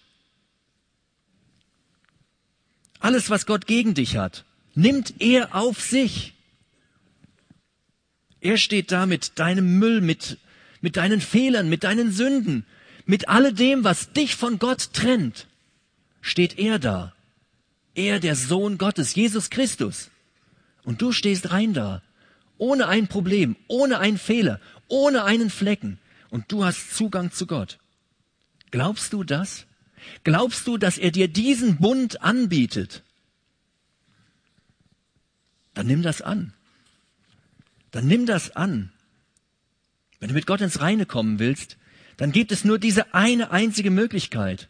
Alles, 2.99 3.29
was 3.29 3.45
Gott 3.45 3.67
gegen 3.67 3.93
dich 3.93 4.17
hat, 4.17 4.43
nimmt 4.73 5.15
er 5.19 5.55
auf 5.55 5.81
sich. 5.81 6.33
Er 8.39 8.57
steht 8.57 8.91
da 8.91 9.05
mit 9.05 9.39
deinem 9.39 9.79
Müll, 9.79 10.01
mit, 10.01 10.37
mit 10.81 10.97
deinen 10.97 11.21
Fehlern, 11.21 11.69
mit 11.69 11.83
deinen 11.83 12.11
Sünden, 12.11 12.65
mit 13.05 13.29
alledem, 13.29 13.83
was 13.83 14.13
dich 14.13 14.35
von 14.35 14.59
Gott 14.59 14.93
trennt, 14.93 15.47
steht 16.21 16.57
er 16.57 16.79
da. 16.79 17.13
Er, 17.93 18.19
der 18.19 18.35
Sohn 18.35 18.77
Gottes, 18.77 19.15
Jesus 19.15 19.49
Christus. 19.49 20.09
Und 20.83 21.01
du 21.01 21.11
stehst 21.11 21.51
rein 21.51 21.73
da 21.73 22.01
ohne 22.61 22.87
ein 22.87 23.07
Problem, 23.07 23.55
ohne 23.67 23.97
einen 23.97 24.19
Fehler, 24.19 24.59
ohne 24.87 25.23
einen 25.23 25.49
Flecken. 25.49 25.97
Und 26.29 26.51
du 26.51 26.63
hast 26.63 26.95
Zugang 26.95 27.31
zu 27.31 27.47
Gott. 27.47 27.79
Glaubst 28.69 29.13
du 29.13 29.23
das? 29.23 29.65
Glaubst 30.23 30.67
du, 30.67 30.77
dass 30.77 30.99
er 30.99 31.09
dir 31.09 31.27
diesen 31.27 31.77
Bund 31.77 32.21
anbietet? 32.21 33.03
Dann 35.73 35.87
nimm 35.87 36.01
das 36.01 36.21
an. 36.21 36.53
Dann 37.91 38.07
nimm 38.07 38.25
das 38.25 38.55
an. 38.55 38.91
Wenn 40.19 40.29
du 40.29 40.35
mit 40.35 40.45
Gott 40.45 40.61
ins 40.61 40.81
Reine 40.81 41.05
kommen 41.05 41.39
willst, 41.39 41.77
dann 42.17 42.31
gibt 42.31 42.51
es 42.51 42.63
nur 42.63 42.77
diese 42.77 43.13
eine 43.13 43.51
einzige 43.51 43.89
Möglichkeit. 43.89 44.69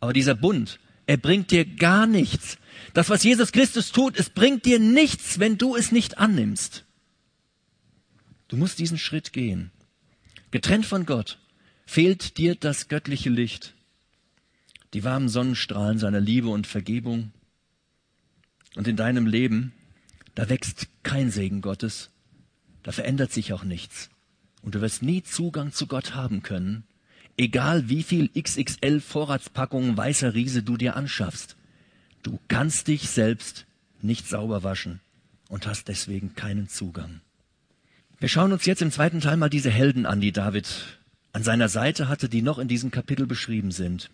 Aber 0.00 0.12
dieser 0.12 0.34
Bund, 0.34 0.80
er 1.06 1.16
bringt 1.16 1.50
dir 1.50 1.64
gar 1.64 2.06
nichts. 2.06 2.58
Das, 2.94 3.08
was 3.08 3.22
Jesus 3.22 3.52
Christus 3.52 3.92
tut, 3.92 4.18
es 4.18 4.30
bringt 4.30 4.64
dir 4.64 4.78
nichts, 4.78 5.38
wenn 5.38 5.58
du 5.58 5.76
es 5.76 5.92
nicht 5.92 6.18
annimmst. 6.18 6.84
Du 8.48 8.56
musst 8.56 8.78
diesen 8.78 8.98
Schritt 8.98 9.32
gehen. 9.32 9.70
Getrennt 10.50 10.86
von 10.86 11.06
Gott 11.06 11.38
fehlt 11.86 12.38
dir 12.38 12.54
das 12.54 12.88
göttliche 12.88 13.30
Licht, 13.30 13.74
die 14.94 15.04
warmen 15.04 15.28
Sonnenstrahlen 15.28 15.98
seiner 15.98 16.20
Liebe 16.20 16.48
und 16.48 16.66
Vergebung. 16.66 17.32
Und 18.74 18.88
in 18.88 18.96
deinem 18.96 19.26
Leben, 19.26 19.72
da 20.38 20.48
wächst 20.48 20.86
kein 21.02 21.32
Segen 21.32 21.62
Gottes, 21.62 22.10
da 22.84 22.92
verändert 22.92 23.32
sich 23.32 23.52
auch 23.52 23.64
nichts. 23.64 24.08
Und 24.62 24.76
du 24.76 24.80
wirst 24.80 25.02
nie 25.02 25.24
Zugang 25.24 25.72
zu 25.72 25.88
Gott 25.88 26.14
haben 26.14 26.44
können, 26.44 26.84
egal 27.36 27.88
wie 27.88 28.04
viel 28.04 28.30
XXL 28.40 29.00
Vorratspackungen 29.00 29.96
weißer 29.96 30.34
Riese 30.34 30.62
du 30.62 30.76
dir 30.76 30.94
anschaffst. 30.94 31.56
Du 32.22 32.38
kannst 32.46 32.86
dich 32.86 33.10
selbst 33.10 33.66
nicht 34.00 34.28
sauber 34.28 34.62
waschen 34.62 35.00
und 35.48 35.66
hast 35.66 35.88
deswegen 35.88 36.36
keinen 36.36 36.68
Zugang. 36.68 37.20
Wir 38.20 38.28
schauen 38.28 38.52
uns 38.52 38.64
jetzt 38.64 38.82
im 38.82 38.92
zweiten 38.92 39.20
Teil 39.20 39.38
mal 39.38 39.50
diese 39.50 39.70
Helden 39.70 40.06
an, 40.06 40.20
die 40.20 40.30
David 40.30 41.00
an 41.32 41.42
seiner 41.42 41.68
Seite 41.68 42.06
hatte, 42.06 42.28
die 42.28 42.42
noch 42.42 42.60
in 42.60 42.68
diesem 42.68 42.92
Kapitel 42.92 43.26
beschrieben 43.26 43.72
sind. 43.72 44.08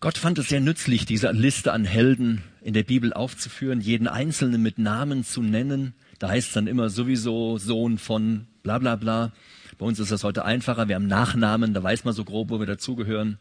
Gott 0.00 0.18
fand 0.18 0.38
es 0.38 0.50
sehr 0.50 0.60
nützlich, 0.60 1.06
diese 1.06 1.30
Liste 1.30 1.72
an 1.72 1.86
Helden 1.86 2.42
in 2.66 2.74
der 2.74 2.82
Bibel 2.82 3.12
aufzuführen, 3.12 3.80
jeden 3.80 4.08
Einzelnen 4.08 4.60
mit 4.60 4.76
Namen 4.76 5.22
zu 5.22 5.40
nennen. 5.40 5.94
Da 6.18 6.30
heißt 6.30 6.48
es 6.48 6.54
dann 6.54 6.66
immer 6.66 6.90
sowieso 6.90 7.58
Sohn 7.58 7.96
von 7.96 8.48
bla 8.64 8.78
bla 8.78 8.96
bla. 8.96 9.30
Bei 9.78 9.86
uns 9.86 10.00
ist 10.00 10.10
das 10.10 10.24
heute 10.24 10.44
einfacher. 10.44 10.88
Wir 10.88 10.96
haben 10.96 11.06
Nachnamen, 11.06 11.74
da 11.74 11.82
weiß 11.84 12.04
man 12.04 12.12
so 12.12 12.24
grob, 12.24 12.50
wo 12.50 12.58
wir 12.58 12.66
dazugehören. 12.66 13.38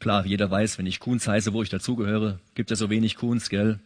Klar, 0.00 0.26
jeder 0.26 0.50
weiß, 0.50 0.76
wenn 0.76 0.86
ich 0.86 0.98
Kunz 0.98 1.28
heiße, 1.28 1.52
wo 1.52 1.62
ich 1.62 1.68
dazugehöre. 1.68 2.40
Gibt 2.56 2.72
es 2.72 2.80
so 2.80 2.90
wenig 2.90 3.14
Kunz, 3.14 3.48
gell? 3.48 3.78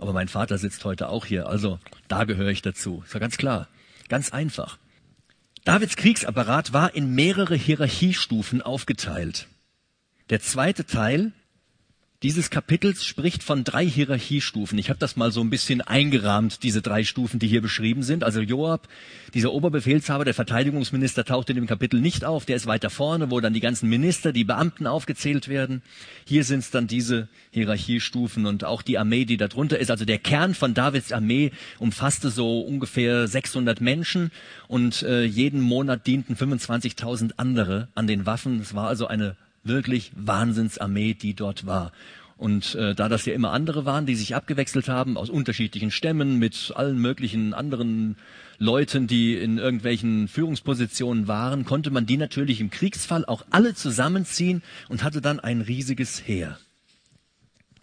Aber 0.00 0.12
mein 0.12 0.26
Vater 0.26 0.58
sitzt 0.58 0.84
heute 0.84 1.08
auch 1.08 1.24
hier, 1.24 1.48
also 1.48 1.78
da 2.08 2.24
gehöre 2.24 2.50
ich 2.50 2.62
dazu. 2.62 3.04
Ist 3.06 3.14
ja 3.14 3.20
ganz 3.20 3.36
klar. 3.36 3.68
Ganz 4.08 4.32
einfach. 4.32 4.76
Davids 5.64 5.94
Kriegsapparat 5.94 6.72
war 6.72 6.96
in 6.96 7.14
mehrere 7.14 7.54
Hierarchiestufen 7.54 8.60
aufgeteilt. 8.60 9.46
Der 10.30 10.40
zweite 10.40 10.84
Teil, 10.84 11.30
dieses 12.24 12.48
Kapitels 12.48 13.04
spricht 13.04 13.42
von 13.42 13.64
drei 13.64 13.84
Hierarchiestufen. 13.84 14.78
Ich 14.78 14.88
habe 14.88 14.98
das 14.98 15.14
mal 15.14 15.30
so 15.30 15.42
ein 15.42 15.50
bisschen 15.50 15.82
eingerahmt, 15.82 16.62
diese 16.62 16.80
drei 16.80 17.04
Stufen, 17.04 17.38
die 17.38 17.46
hier 17.46 17.60
beschrieben 17.60 18.02
sind. 18.02 18.24
Also 18.24 18.40
Joab, 18.40 18.88
dieser 19.34 19.52
Oberbefehlshaber, 19.52 20.24
der 20.24 20.32
Verteidigungsminister, 20.32 21.26
taucht 21.26 21.50
in 21.50 21.56
dem 21.56 21.66
Kapitel 21.66 22.00
nicht 22.00 22.24
auf. 22.24 22.46
Der 22.46 22.56
ist 22.56 22.66
weiter 22.66 22.88
vorne, 22.88 23.30
wo 23.30 23.40
dann 23.40 23.52
die 23.52 23.60
ganzen 23.60 23.90
Minister, 23.90 24.32
die 24.32 24.44
Beamten 24.44 24.86
aufgezählt 24.86 25.48
werden. 25.48 25.82
Hier 26.26 26.44
sind 26.44 26.60
es 26.60 26.70
dann 26.70 26.86
diese 26.86 27.28
Hierarchiestufen 27.50 28.46
und 28.46 28.64
auch 28.64 28.80
die 28.80 28.96
Armee, 28.96 29.26
die 29.26 29.36
darunter 29.36 29.78
ist. 29.78 29.90
Also 29.90 30.06
der 30.06 30.18
Kern 30.18 30.54
von 30.54 30.72
Davids 30.72 31.12
Armee 31.12 31.52
umfasste 31.78 32.30
so 32.30 32.62
ungefähr 32.62 33.28
600 33.28 33.82
Menschen 33.82 34.30
und 34.66 35.02
äh, 35.02 35.24
jeden 35.24 35.60
Monat 35.60 36.06
dienten 36.06 36.36
25.000 36.36 37.32
andere 37.36 37.88
an 37.94 38.06
den 38.06 38.24
Waffen. 38.24 38.60
Es 38.60 38.74
war 38.74 38.88
also 38.88 39.08
eine 39.08 39.36
wirklich 39.64 40.12
Wahnsinnsarmee, 40.14 41.14
die 41.14 41.34
dort 41.34 41.66
war. 41.66 41.92
Und 42.36 42.74
äh, 42.74 42.94
da 42.94 43.08
das 43.08 43.26
ja 43.26 43.32
immer 43.32 43.52
andere 43.52 43.84
waren, 43.84 44.06
die 44.06 44.16
sich 44.16 44.34
abgewechselt 44.34 44.88
haben 44.88 45.16
aus 45.16 45.30
unterschiedlichen 45.30 45.90
Stämmen 45.90 46.38
mit 46.38 46.72
allen 46.74 46.98
möglichen 46.98 47.54
anderen 47.54 48.16
Leuten, 48.58 49.06
die 49.06 49.36
in 49.36 49.58
irgendwelchen 49.58 50.28
Führungspositionen 50.28 51.28
waren, 51.28 51.64
konnte 51.64 51.90
man 51.90 52.06
die 52.06 52.16
natürlich 52.16 52.60
im 52.60 52.70
Kriegsfall 52.70 53.24
auch 53.24 53.44
alle 53.50 53.74
zusammenziehen 53.74 54.62
und 54.88 55.02
hatte 55.02 55.20
dann 55.20 55.40
ein 55.40 55.60
riesiges 55.60 56.26
Heer. 56.26 56.58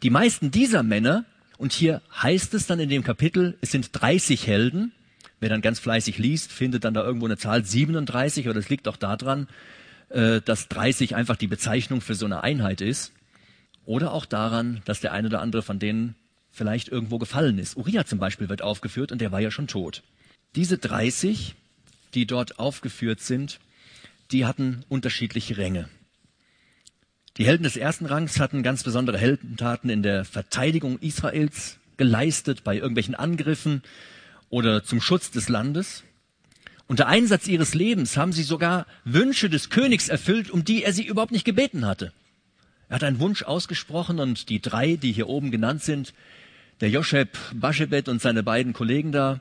Die 0.04 0.10
meisten 0.10 0.52
dieser 0.52 0.84
Männer, 0.84 1.26
und 1.58 1.72
hier 1.72 2.02
heißt 2.22 2.54
es 2.54 2.68
dann 2.68 2.80
in 2.80 2.90
dem 2.90 3.04
Kapitel, 3.04 3.58
es 3.62 3.72
sind 3.72 3.90
30 3.94 4.48
Helden, 4.48 4.92
wer 5.40 5.50
dann 5.50 5.62
ganz 5.62 5.80
fleißig 5.80 6.18
liest, 6.18 6.52
findet 6.52 6.84
dann 6.84 6.94
da 6.94 7.04
irgendwo 7.04 7.26
eine 7.26 7.38
Zahl 7.38 7.64
37, 7.64 8.50
oder 8.50 8.60
es 8.60 8.70
liegt 8.70 8.88
auch 8.88 8.98
daran, 8.98 9.48
äh, 10.12 10.42
dass 10.42 10.68
30 10.68 11.16
einfach 11.16 11.36
die 11.36 11.48
Bezeichnung 11.48 12.02
für 12.02 12.16
so 12.16 12.26
eine 12.26 12.44
Einheit 12.44 12.82
ist. 12.82 13.14
Oder 13.86 14.14
auch 14.14 14.26
daran, 14.26 14.82
dass 14.86 15.02
der 15.02 15.12
eine 15.12 15.28
oder 15.28 15.42
andere 15.42 15.64
von 15.64 15.80
denen 15.80 16.16
vielleicht 16.52 16.90
irgendwo 16.90 17.18
gefallen 17.18 17.58
ist. 17.58 17.78
Uriah 17.78 18.06
zum 18.06 18.20
Beispiel 18.20 18.50
wird 18.50 18.62
aufgeführt 18.62 19.12
und 19.12 19.22
der 19.22 19.32
war 19.32 19.40
ja 19.40 19.52
schon 19.52 19.68
tot. 19.68 20.04
Diese 20.56 20.78
30, 20.78 21.56
die 22.14 22.26
dort 22.26 22.60
aufgeführt 22.60 23.22
sind, 23.22 23.60
die 24.32 24.46
hatten 24.46 24.84
unterschiedliche 24.90 25.58
Ränge. 25.58 25.90
Die 27.38 27.46
Helden 27.46 27.64
des 27.64 27.78
ersten 27.78 28.06
Rangs 28.06 28.40
hatten 28.40 28.62
ganz 28.62 28.84
besondere 28.84 29.18
Heldentaten 29.18 29.90
in 29.90 30.04
der 30.04 30.26
Verteidigung 30.26 31.00
Israels 31.00 31.78
geleistet, 31.96 32.64
bei 32.64 32.76
irgendwelchen 32.76 33.16
Angriffen 33.16 33.82
oder 34.50 34.84
zum 34.84 35.00
Schutz 35.00 35.32
des 35.32 35.48
Landes. 35.48 36.04
Unter 36.92 37.08
Einsatz 37.08 37.48
ihres 37.48 37.74
Lebens 37.74 38.18
haben 38.18 38.34
sie 38.34 38.44
sogar 38.44 38.86
Wünsche 39.06 39.50
des 39.50 39.70
Königs 39.70 40.10
erfüllt, 40.10 40.52
um 40.52 40.66
die 40.66 40.84
er 40.84 40.92
sie 40.92 41.06
überhaupt 41.06 41.32
nicht 41.32 41.46
gebeten 41.46 41.86
hatte. 41.86 42.12
Er 42.90 42.96
hat 42.96 43.06
einen 43.06 43.22
Wunsch 43.22 43.44
ausgesprochen 43.44 44.20
und 44.20 44.50
die 44.50 44.60
drei, 44.60 44.98
die 44.98 45.14
hier 45.14 45.30
oben 45.30 45.52
genannt 45.52 45.82
sind, 45.84 46.14
der 46.82 46.90
Josheb 46.90 47.38
Baschebet 47.54 48.10
und 48.10 48.22
seine 48.22 48.44
beiden 48.44 48.74
Kollegen 48.74 49.14
da, 49.14 49.40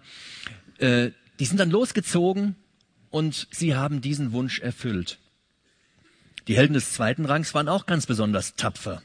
äh, 0.78 1.10
die 1.40 1.44
sind 1.44 1.58
dann 1.58 1.72
losgezogen 1.72 2.54
und 3.10 3.48
sie 3.50 3.74
haben 3.74 4.00
diesen 4.00 4.30
Wunsch 4.30 4.60
erfüllt. 4.60 5.18
Die 6.46 6.56
Helden 6.56 6.74
des 6.74 6.92
zweiten 6.92 7.24
Rangs 7.24 7.52
waren 7.52 7.68
auch 7.68 7.84
ganz 7.84 8.06
besonders 8.06 8.54
tapfer. 8.54 9.02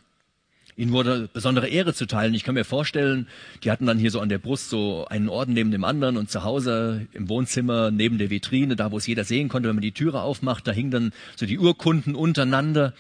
Ihnen 0.78 0.92
wurde 0.92 1.30
besondere 1.32 1.70
Ehre 1.70 1.94
zuteil. 1.94 2.36
Ich 2.36 2.44
kann 2.44 2.56
mir 2.56 2.66
vorstellen, 2.66 3.28
die 3.64 3.72
hatten 3.72 3.86
dann 3.86 3.98
hier 3.98 4.12
so 4.12 4.20
an 4.20 4.28
der 4.28 4.40
Brust 4.40 4.70
so 4.70 5.06
einen 5.10 5.30
Orden 5.30 5.54
neben 5.54 5.72
dem 5.72 5.86
anderen 5.86 6.18
und 6.18 6.30
zu 6.30 6.44
Hause 6.44 7.08
im 7.14 7.30
Wohnzimmer 7.30 7.92
neben 7.92 8.18
der 8.18 8.30
Vitrine, 8.30 8.76
da 8.76 8.92
wo 8.92 8.98
es 8.98 9.08
jeder 9.08 9.24
sehen 9.24 9.48
konnte, 9.48 9.70
wenn 9.70 9.78
man 9.78 9.82
die 9.82 9.94
Türe 9.94 10.22
aufmacht, 10.22 10.68
da 10.68 10.74
hingen 10.74 10.92
dann 10.92 11.14
so 11.38 11.46
die 11.46 11.60
Urkunden 11.60 12.14
untereinander. 12.14 12.94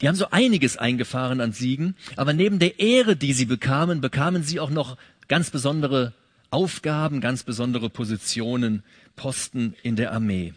Die 0.00 0.06
haben 0.06 0.14
so 0.14 0.30
einiges 0.30 0.76
eingefahren 0.76 1.40
an 1.40 1.52
Siegen, 1.52 1.96
aber 2.14 2.32
neben 2.32 2.60
der 2.60 2.78
Ehre, 2.78 3.16
die 3.16 3.32
sie 3.32 3.46
bekamen, 3.46 4.00
bekamen 4.00 4.44
sie 4.44 4.60
auch 4.60 4.70
noch 4.70 4.96
ganz 5.26 5.50
besondere 5.50 6.12
Aufgaben, 6.50 7.20
ganz 7.20 7.42
besondere 7.42 7.90
Positionen, 7.90 8.84
Posten 9.16 9.74
in 9.82 9.96
der 9.96 10.12
Armee. 10.12 10.54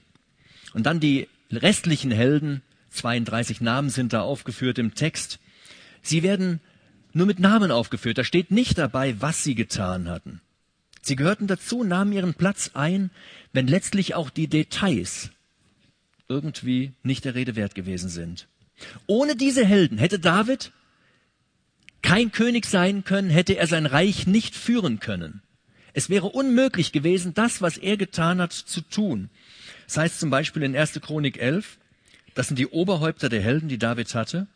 Und 0.76 0.86
dann 0.86 1.00
die 1.00 1.28
restlichen 1.52 2.12
Helden, 2.12 2.62
32 2.92 3.60
Namen 3.62 3.90
sind 3.90 4.14
da 4.14 4.22
aufgeführt 4.22 4.78
im 4.78 4.94
Text, 4.94 5.40
Sie 6.02 6.24
werden 6.24 6.62
nur 7.14 7.26
mit 7.26 7.40
Namen 7.40 7.72
aufgeführt. 7.72 8.18
Da 8.18 8.24
steht 8.24 8.52
nicht 8.52 8.78
dabei, 8.78 9.20
was 9.20 9.44
sie 9.44 9.56
getan 9.56 10.10
hatten. 10.10 10.42
Sie 11.02 11.16
gehörten 11.16 11.48
dazu, 11.48 11.84
nahmen 11.84 12.12
ihren 12.12 12.34
Platz 12.34 12.72
ein, 12.74 13.10
wenn 13.54 13.68
letztlich 13.68 14.16
auch 14.16 14.30
die 14.30 14.48
Details 14.48 15.32
irgendwie 16.28 16.94
nicht 17.04 17.26
der 17.26 17.36
Rede 17.36 17.56
wert 17.56 17.74
gewesen 17.74 18.10
sind. 18.10 18.48
Ohne 19.08 19.36
diese 19.36 19.66
Helden 19.66 19.98
hätte 19.98 20.20
David 20.20 20.72
kein 22.02 22.32
König 22.32 22.66
sein 22.66 23.04
können, 23.04 23.30
hätte 23.30 23.58
er 23.58 23.68
sein 23.68 23.86
Reich 23.86 24.28
nicht 24.28 24.56
führen 24.56 25.00
können. 25.00 25.42
Es 25.94 26.10
wäre 26.10 26.28
unmöglich 26.28 26.92
gewesen, 26.92 27.34
das, 27.34 27.62
was 27.62 27.78
er 27.78 27.98
getan 27.98 28.40
hat, 28.40 28.54
zu 28.54 28.82
tun. 28.82 29.30
Das 29.86 29.98
heißt 29.98 30.20
zum 30.20 30.30
Beispiel 30.30 30.64
in 30.64 30.76
1. 30.76 31.02
Chronik 31.02 31.38
11, 31.40 31.80
das 32.36 32.48
sind 32.48 32.60
die 32.60 32.68
Oberhäupter 32.68 33.28
der 33.28 33.42
Helden, 33.42 33.68
die 33.68 33.80
David 33.80 34.14
hatte 34.14 34.48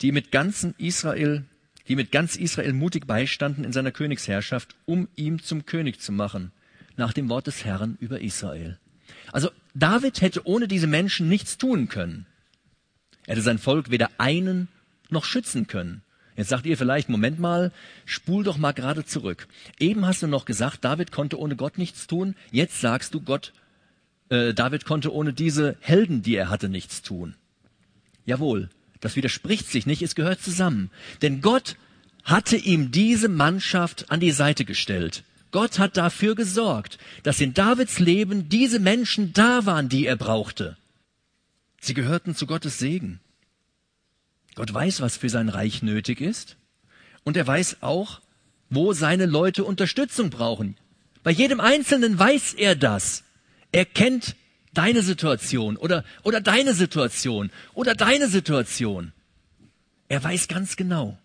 die 0.00 0.12
mit 0.12 0.30
ganzen 0.30 0.74
Israel, 0.78 1.44
die 1.88 1.96
mit 1.96 2.12
ganz 2.12 2.36
Israel 2.36 2.72
mutig 2.72 3.06
beistanden 3.06 3.64
in 3.64 3.72
seiner 3.72 3.92
Königsherrschaft, 3.92 4.74
um 4.86 5.08
ihm 5.16 5.42
zum 5.42 5.66
König 5.66 6.00
zu 6.00 6.12
machen, 6.12 6.52
nach 6.96 7.12
dem 7.12 7.28
Wort 7.28 7.46
des 7.46 7.64
Herrn 7.64 7.96
über 8.00 8.20
Israel. 8.20 8.78
Also 9.32 9.50
David 9.74 10.20
hätte 10.20 10.46
ohne 10.46 10.68
diese 10.68 10.86
Menschen 10.86 11.28
nichts 11.28 11.58
tun 11.58 11.88
können. 11.88 12.26
Er 13.26 13.34
hätte 13.34 13.42
sein 13.42 13.58
Volk 13.58 13.90
weder 13.90 14.10
einen 14.18 14.68
noch 15.10 15.24
schützen 15.24 15.66
können. 15.66 16.02
Jetzt 16.36 16.50
sagt 16.50 16.66
ihr 16.66 16.78
vielleicht, 16.78 17.08
Moment 17.08 17.40
mal, 17.40 17.72
spul 18.04 18.44
doch 18.44 18.58
mal 18.58 18.72
gerade 18.72 19.04
zurück. 19.04 19.48
Eben 19.80 20.06
hast 20.06 20.22
du 20.22 20.28
noch 20.28 20.44
gesagt, 20.44 20.84
David 20.84 21.10
konnte 21.10 21.38
ohne 21.38 21.56
Gott 21.56 21.78
nichts 21.78 22.06
tun. 22.06 22.36
Jetzt 22.52 22.80
sagst 22.80 23.12
du, 23.12 23.20
Gott, 23.20 23.52
äh, 24.28 24.54
David 24.54 24.84
konnte 24.84 25.12
ohne 25.12 25.32
diese 25.32 25.76
Helden, 25.80 26.22
die 26.22 26.36
er 26.36 26.48
hatte, 26.48 26.68
nichts 26.68 27.02
tun. 27.02 27.34
Jawohl, 28.24 28.70
das 29.00 29.16
widerspricht 29.16 29.68
sich 29.68 29.86
nicht, 29.86 30.02
es 30.02 30.14
gehört 30.14 30.40
zusammen. 30.40 30.90
Denn 31.22 31.40
Gott 31.40 31.76
hatte 32.24 32.56
ihm 32.56 32.90
diese 32.90 33.28
Mannschaft 33.28 34.10
an 34.10 34.20
die 34.20 34.32
Seite 34.32 34.64
gestellt. 34.64 35.24
Gott 35.50 35.78
hat 35.78 35.96
dafür 35.96 36.34
gesorgt, 36.34 36.98
dass 37.22 37.40
in 37.40 37.54
Davids 37.54 37.98
Leben 37.98 38.48
diese 38.48 38.78
Menschen 38.78 39.32
da 39.32 39.64
waren, 39.64 39.88
die 39.88 40.06
er 40.06 40.16
brauchte. 40.16 40.76
Sie 41.80 41.94
gehörten 41.94 42.34
zu 42.34 42.46
Gottes 42.46 42.78
Segen. 42.78 43.20
Gott 44.54 44.72
weiß, 44.74 45.00
was 45.00 45.16
für 45.16 45.28
sein 45.28 45.48
Reich 45.48 45.82
nötig 45.82 46.20
ist. 46.20 46.56
Und 47.24 47.36
er 47.36 47.46
weiß 47.46 47.78
auch, 47.80 48.20
wo 48.70 48.92
seine 48.92 49.26
Leute 49.26 49.64
Unterstützung 49.64 50.30
brauchen. 50.30 50.76
Bei 51.22 51.30
jedem 51.30 51.60
Einzelnen 51.60 52.18
weiß 52.18 52.54
er 52.54 52.74
das. 52.74 53.24
Er 53.72 53.84
kennt 53.84 54.34
deine 54.78 55.02
Situation 55.02 55.76
oder, 55.76 56.04
oder 56.22 56.40
deine 56.40 56.72
Situation 56.72 57.50
oder 57.74 57.94
deine 57.94 58.28
Situation. 58.28 59.12
Er 60.08 60.22
weiß 60.22 60.46
ganz 60.46 60.76
genau, 60.76 61.18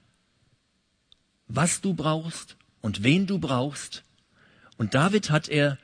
was 1.48 1.80
du 1.80 1.94
brauchst 1.94 2.58
und 2.82 3.04
wen 3.04 3.28
du 3.28 3.38
brauchst. 3.38 4.04
Und 4.78 4.96
David 4.96 5.30
hat 5.30 5.50
er 5.50 5.78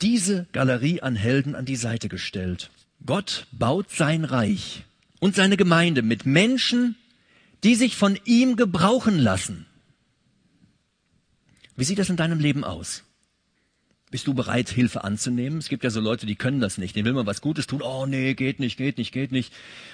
diese 0.00 0.46
Galerie 0.52 1.02
an 1.02 1.16
Helden 1.16 1.56
an 1.56 1.64
die 1.64 1.76
Seite 1.76 2.08
gestellt. 2.08 2.70
Gott 3.04 3.48
baut 3.50 3.90
sein 3.90 4.24
Reich 4.24 4.84
und 5.18 5.34
seine 5.34 5.56
Gemeinde 5.56 6.02
mit 6.02 6.24
Menschen, 6.24 6.94
die 7.64 7.74
sich 7.74 7.96
von 7.96 8.16
ihm 8.26 8.54
gebrauchen 8.54 9.18
lassen. 9.18 9.66
Wie 11.74 11.84
sieht 11.84 11.98
das 11.98 12.10
in 12.10 12.16
deinem 12.16 12.38
Leben 12.38 12.62
aus? 12.62 13.02
Bist 14.10 14.26
du 14.26 14.32
bereit, 14.32 14.70
Hilfe 14.70 15.04
anzunehmen? 15.04 15.58
Es 15.58 15.68
gibt 15.68 15.84
ja 15.84 15.90
so 15.90 16.00
Leute, 16.00 16.24
die 16.24 16.34
können 16.34 16.60
das 16.60 16.78
nicht. 16.78 16.96
Den 16.96 17.04
will 17.04 17.12
man 17.12 17.26
was 17.26 17.42
Gutes 17.42 17.66
tun. 17.66 17.82
Oh 17.82 18.06
nee, 18.06 18.32
geht 18.32 18.58
nicht, 18.58 18.78
geht 18.78 18.96
nicht, 18.96 19.12
geht 19.12 19.32
nicht. 19.32 19.52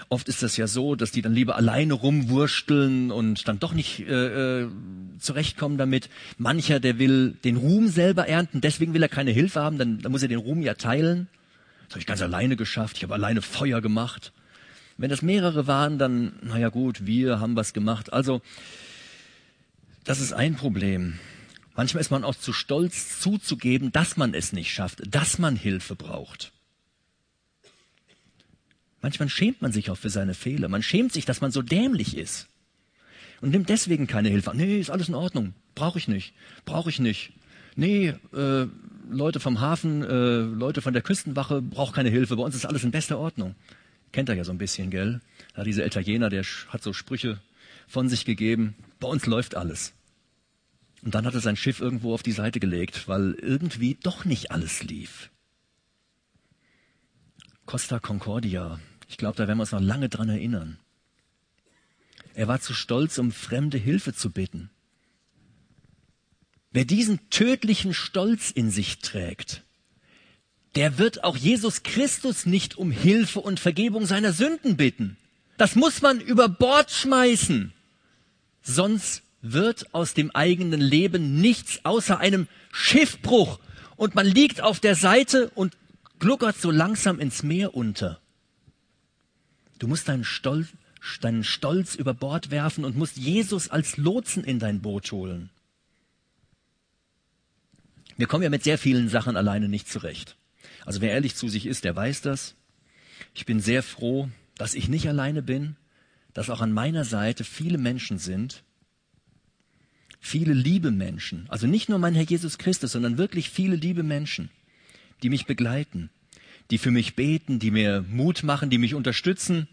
Oft 0.09 0.29
ist 0.29 0.45
das 0.45 0.57
ja 0.57 0.69
so, 0.69 0.95
dass 0.95 1.11
die 1.11 1.21
dann 1.21 1.35
lieber 1.35 1.57
alleine 1.57 1.95
rumwursteln 1.95 3.11
und 3.11 3.49
dann 3.49 3.59
doch 3.59 3.73
nicht 3.73 4.07
äh, 4.07 4.63
äh, 4.63 4.69
zurechtkommen 5.19 5.79
damit. 5.79 6.11
Mancher, 6.39 6.79
der 6.79 7.01
will 7.01 7.33
den 7.43 7.57
Ruhm 7.57 7.89
selber 7.89 8.29
ernten, 8.29 8.61
deswegen 8.61 8.95
will 8.95 9.03
er 9.03 9.09
keine 9.09 9.33
Hilfe 9.33 9.61
haben, 9.61 9.79
dann, 9.79 10.01
dann 10.01 10.13
muss 10.13 10.23
er 10.23 10.29
den 10.29 10.39
Ruhm 10.39 10.63
ja 10.63 10.75
teilen. 10.75 11.27
Das 11.87 11.95
habe 11.95 12.01
ich 12.01 12.07
ganz 12.07 12.23
alleine 12.23 12.55
geschafft, 12.55 12.99
ich 12.99 13.03
habe 13.03 13.15
alleine 13.15 13.43
Feuer 13.43 13.81
gemacht. 13.81 14.33
Wenn 14.97 15.11
das 15.11 15.23
mehrere 15.23 15.67
waren, 15.67 15.99
dann, 15.99 16.35
naja 16.41 16.69
gut, 16.69 17.05
wir 17.05 17.41
haben 17.41 17.57
was 17.57 17.73
gemacht. 17.73 18.13
Also, 18.13 18.43
das 20.05 20.21
ist 20.21 20.33
ein 20.33 20.55
Problem. 20.55 21.19
Manchmal 21.77 22.01
ist 22.01 22.11
man 22.11 22.25
auch 22.25 22.37
zu 22.37 22.53
stolz 22.53 23.21
zuzugeben, 23.21 23.91
dass 23.91 24.17
man 24.17 24.33
es 24.35 24.53
nicht 24.53 24.73
schafft, 24.73 25.03
dass 25.13 25.39
man 25.39 25.57
Hilfe 25.57 25.97
braucht. 25.97 26.53
Manchmal 29.03 29.29
schämt 29.29 29.61
man 29.61 29.73
sich 29.73 29.91
auch 29.91 29.99
für 29.99 30.09
seine 30.09 30.35
Fehler. 30.35 30.69
Man 30.69 30.83
schämt 30.83 31.13
sich, 31.13 31.25
dass 31.25 31.41
man 31.41 31.51
so 31.51 31.63
dämlich 31.63 32.17
ist. 32.17 32.49
Und 33.41 33.51
nimmt 33.51 33.69
deswegen 33.69 34.07
keine 34.07 34.31
Hilfe. 34.31 34.53
Nee, 34.55 34.79
ist 34.79 34.91
alles 34.91 35.09
in 35.09 35.15
Ordnung. 35.15 35.53
Brauche 35.75 35.99
ich 35.99 36.09
nicht. 36.09 36.33
Brauche 36.65 36.89
ich 36.89 37.01
nicht. 37.01 37.33
Nee, 37.77 38.15
äh, 38.33 38.67
Leute 39.11 39.41
vom 39.41 39.61
Hafen, 39.61 40.03
äh, 40.03 40.39
Leute 40.39 40.81
von 40.81 40.93
der 40.93 41.03
Küstenwache 41.03 41.61
braucht 41.61 41.95
keine 41.95 42.09
Hilfe. 42.09 42.37
Bei 42.37 42.43
uns 42.43 42.55
ist 42.55 42.65
alles 42.65 42.85
in 42.85 42.93
bester 42.93 43.19
Ordnung. 43.19 43.55
Kennt 44.13 44.29
er 44.29 44.37
ja 44.37 44.45
so 44.45 44.53
ein 44.53 44.59
bisschen, 44.59 44.91
gell? 44.91 45.21
Ja, 45.57 45.65
dieser 45.65 45.85
Italiener, 45.85 46.31
der 46.31 46.45
hat 46.69 46.83
so 46.83 46.93
Sprüche 46.93 47.41
von 47.89 48.09
sich 48.09 48.25
gegeben, 48.25 48.75
bei 49.01 49.09
uns 49.09 49.27
läuft 49.27 49.57
alles. 49.57 49.93
Und 51.05 51.15
dann 51.15 51.27
hat 51.27 51.35
er 51.35 51.41
sein 51.41 51.57
Schiff 51.57 51.81
irgendwo 51.81 52.15
auf 52.15 52.23
die 52.23 52.33
Seite 52.33 52.61
gelegt, 52.61 53.09
weil 53.09 53.35
irgendwie 53.35 53.99
doch 54.03 54.25
nicht 54.25 54.51
alles 54.51 54.83
lief. 54.83 55.31
Costa 57.67 57.99
Concordia, 57.99 58.81
ich 59.07 59.19
glaube, 59.19 59.37
da 59.37 59.47
werden 59.47 59.59
wir 59.59 59.63
uns 59.63 59.73
noch 59.73 59.83
lange 59.83 60.09
dran 60.09 60.31
erinnern. 60.31 60.79
Er 62.33 62.49
war 62.49 62.61
zu 62.61 62.73
stolz, 62.73 63.19
um 63.19 63.33
fremde 63.33 63.77
Hilfe 63.77 64.15
zu 64.15 64.31
bitten. 64.31 64.71
Wer 66.73 66.87
diesen 66.87 67.29
tödlichen 67.29 67.93
Stolz 67.93 68.51
in 68.51 68.71
sich 68.71 69.01
trägt, 69.01 69.63
der 70.75 70.97
wird 70.97 71.23
auch 71.23 71.37
Jesus 71.37 71.83
Christus 71.83 72.47
nicht 72.47 72.77
um 72.77 72.91
Hilfe 72.91 73.41
und 73.41 73.61
Vergebung 73.61 74.07
seiner 74.07 74.33
Sünden 74.33 74.79
bitten. 74.79 75.19
Das 75.59 75.77
muss 75.77 76.01
man 76.01 76.21
über 76.21 76.49
Bord 76.49 76.91
schmeißen. 76.91 77.75
Sonst 78.63 79.23
wird 79.45 79.95
aus 79.95 80.15
dem 80.15 80.31
eigenen 80.31 80.81
Leben 80.81 81.41
nichts 81.41 81.81
außer 81.85 82.19
einem 82.19 82.49
Schiffbruch 82.73 83.61
und 83.97 84.15
man 84.15 84.27
liegt 84.27 84.63
auf 84.63 84.81
der 84.81 84.95
Seite 84.95 85.51
und 85.51 85.77
gluckert 86.19 86.57
so 86.57 86.71
langsam 86.71 87.21
ins 87.21 87.43
Meer 87.43 87.75
unter. 87.75 88.21
Du 89.79 89.87
musst 89.87 90.09
deinen 90.09 90.25
Stolz, 90.25 90.69
deinen 91.21 91.45
Stolz 91.45 91.95
über 91.95 92.15
Bord 92.15 92.51
werfen 92.51 92.87
und 92.87 92.97
musst 92.97 93.19
Jesus 93.19 93.69
als 93.69 93.99
Lotsen 93.99 94.45
in 94.45 94.59
dein 94.59 94.81
Boot 94.81 95.13
holen. 95.13 95.51
Wir 98.17 98.27
kommen 98.27 98.45
ja 98.45 98.51
mit 98.51 98.65
sehr 98.65 98.79
vielen 98.79 99.11
Sachen 99.11 99.37
alleine 99.37 99.69
nicht 99.69 99.89
zurecht. 99.89 100.37
Also 100.87 101.03
wer 101.03 101.13
ehrlich 101.13 101.35
zu 101.35 101.49
sich 101.49 101.67
ist, 101.67 101.85
der 101.85 101.95
weiß 101.95 102.23
das. 102.23 102.55
Ich 103.35 103.45
bin 103.45 103.61
sehr 103.61 103.83
froh, 103.83 104.31
dass 104.57 104.75
ich 104.75 104.89
nicht 104.89 105.07
alleine 105.07 105.43
bin, 105.43 105.77
dass 106.33 106.49
auch 106.49 106.63
an 106.63 106.73
meiner 106.73 107.05
Seite 107.05 107.45
viele 107.45 107.77
Menschen 107.77 108.19
sind, 108.19 108.65
viele 110.25 110.55
liebe 110.55 110.91
Menschen, 110.91 111.45
also 111.51 111.67
nicht 111.67 111.91
nur 111.91 111.99
mein 111.99 112.15
Herr 112.15 112.25
Jesus 112.25 112.57
Christus, 112.57 112.93
sondern 112.93 113.19
wirklich 113.19 113.51
viele 113.51 113.77
liebe 113.77 114.03
Menschen, 114.03 114.49
die 115.23 115.29
mich 115.29 115.45
begleiten, 115.45 116.09
die 116.71 116.79
für 116.79 116.91
mich 116.91 117.15
beten, 117.15 117.59
die 117.59 117.71
mir 117.71 118.03
Mut 118.09 118.43
machen, 118.43 118.71
die 118.71 118.79
mich 118.79 118.95
unterstützen, 118.95 119.69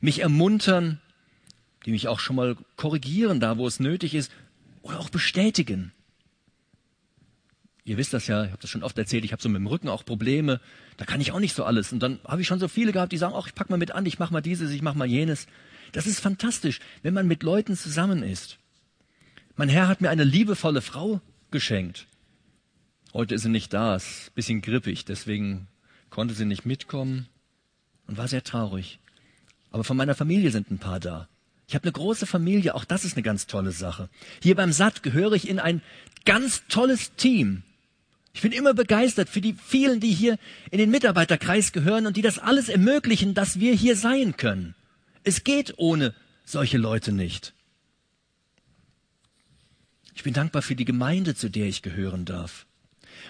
mich 0.00 0.20
ermuntern, 0.20 1.00
die 1.84 1.90
mich 1.90 2.06
auch 2.06 2.20
schon 2.20 2.36
mal 2.36 2.56
korrigieren, 2.76 3.40
da 3.40 3.58
wo 3.58 3.66
es 3.66 3.80
nötig 3.80 4.14
ist, 4.14 4.30
oder 4.82 5.00
auch 5.00 5.10
bestätigen. 5.10 5.90
Ihr 7.84 7.96
wisst 7.96 8.14
das 8.14 8.28
ja, 8.28 8.44
ich 8.44 8.50
habe 8.50 8.62
das 8.62 8.70
schon 8.70 8.84
oft 8.84 8.96
erzählt, 8.98 9.24
ich 9.24 9.32
habe 9.32 9.42
so 9.42 9.48
mit 9.48 9.58
dem 9.58 9.66
Rücken 9.66 9.88
auch 9.88 10.04
Probleme, 10.04 10.60
da 10.96 11.06
kann 11.06 11.20
ich 11.20 11.32
auch 11.32 11.40
nicht 11.40 11.56
so 11.56 11.64
alles. 11.64 11.92
Und 11.92 12.04
dann 12.04 12.20
habe 12.24 12.40
ich 12.40 12.46
schon 12.46 12.60
so 12.60 12.68
viele 12.68 12.92
gehabt, 12.92 13.10
die 13.10 13.18
sagen, 13.18 13.34
ach, 13.36 13.48
ich 13.48 13.54
pack 13.54 13.68
mal 13.68 13.78
mit 13.78 13.90
an, 13.90 14.06
ich 14.06 14.20
mach 14.20 14.30
mal 14.30 14.42
dieses, 14.42 14.70
ich 14.70 14.82
mach 14.82 14.94
mal 14.94 15.08
jenes. 15.08 15.48
Das 15.90 16.06
ist 16.06 16.20
fantastisch, 16.20 16.78
wenn 17.02 17.14
man 17.14 17.26
mit 17.26 17.42
Leuten 17.42 17.76
zusammen 17.76 18.22
ist. 18.22 18.57
Mein 19.58 19.68
Herr 19.68 19.88
hat 19.88 20.00
mir 20.00 20.08
eine 20.08 20.22
liebevolle 20.22 20.80
Frau 20.80 21.20
geschenkt. 21.50 22.06
Heute 23.12 23.34
ist 23.34 23.42
sie 23.42 23.48
nicht 23.48 23.74
da, 23.74 23.96
ist 23.96 24.28
ein 24.28 24.34
bisschen 24.36 24.62
grippig, 24.62 25.04
deswegen 25.04 25.66
konnte 26.10 26.32
sie 26.32 26.44
nicht 26.44 26.64
mitkommen 26.64 27.26
und 28.06 28.18
war 28.18 28.28
sehr 28.28 28.44
traurig. 28.44 29.00
Aber 29.72 29.82
von 29.82 29.96
meiner 29.96 30.14
Familie 30.14 30.52
sind 30.52 30.70
ein 30.70 30.78
paar 30.78 31.00
da. 31.00 31.28
Ich 31.66 31.74
habe 31.74 31.82
eine 31.82 31.92
große 31.92 32.24
Familie, 32.24 32.76
auch 32.76 32.84
das 32.84 33.04
ist 33.04 33.16
eine 33.16 33.24
ganz 33.24 33.48
tolle 33.48 33.72
Sache. 33.72 34.08
Hier 34.40 34.54
beim 34.54 34.70
SAT 34.70 35.02
gehöre 35.02 35.32
ich 35.32 35.48
in 35.48 35.58
ein 35.58 35.82
ganz 36.24 36.62
tolles 36.68 37.16
Team. 37.16 37.64
Ich 38.34 38.42
bin 38.42 38.52
immer 38.52 38.74
begeistert 38.74 39.28
für 39.28 39.40
die 39.40 39.54
vielen, 39.54 39.98
die 39.98 40.12
hier 40.12 40.38
in 40.70 40.78
den 40.78 40.92
Mitarbeiterkreis 40.92 41.72
gehören 41.72 42.06
und 42.06 42.16
die 42.16 42.22
das 42.22 42.38
alles 42.38 42.68
ermöglichen, 42.68 43.34
dass 43.34 43.58
wir 43.58 43.74
hier 43.74 43.96
sein 43.96 44.36
können. 44.36 44.76
Es 45.24 45.42
geht 45.42 45.74
ohne 45.78 46.14
solche 46.44 46.78
Leute 46.78 47.10
nicht. 47.10 47.54
Ich 50.18 50.24
bin 50.24 50.34
dankbar 50.34 50.62
für 50.62 50.74
die 50.74 50.84
Gemeinde, 50.84 51.36
zu 51.36 51.48
der 51.48 51.68
ich 51.68 51.82
gehören 51.82 52.24
darf. 52.24 52.66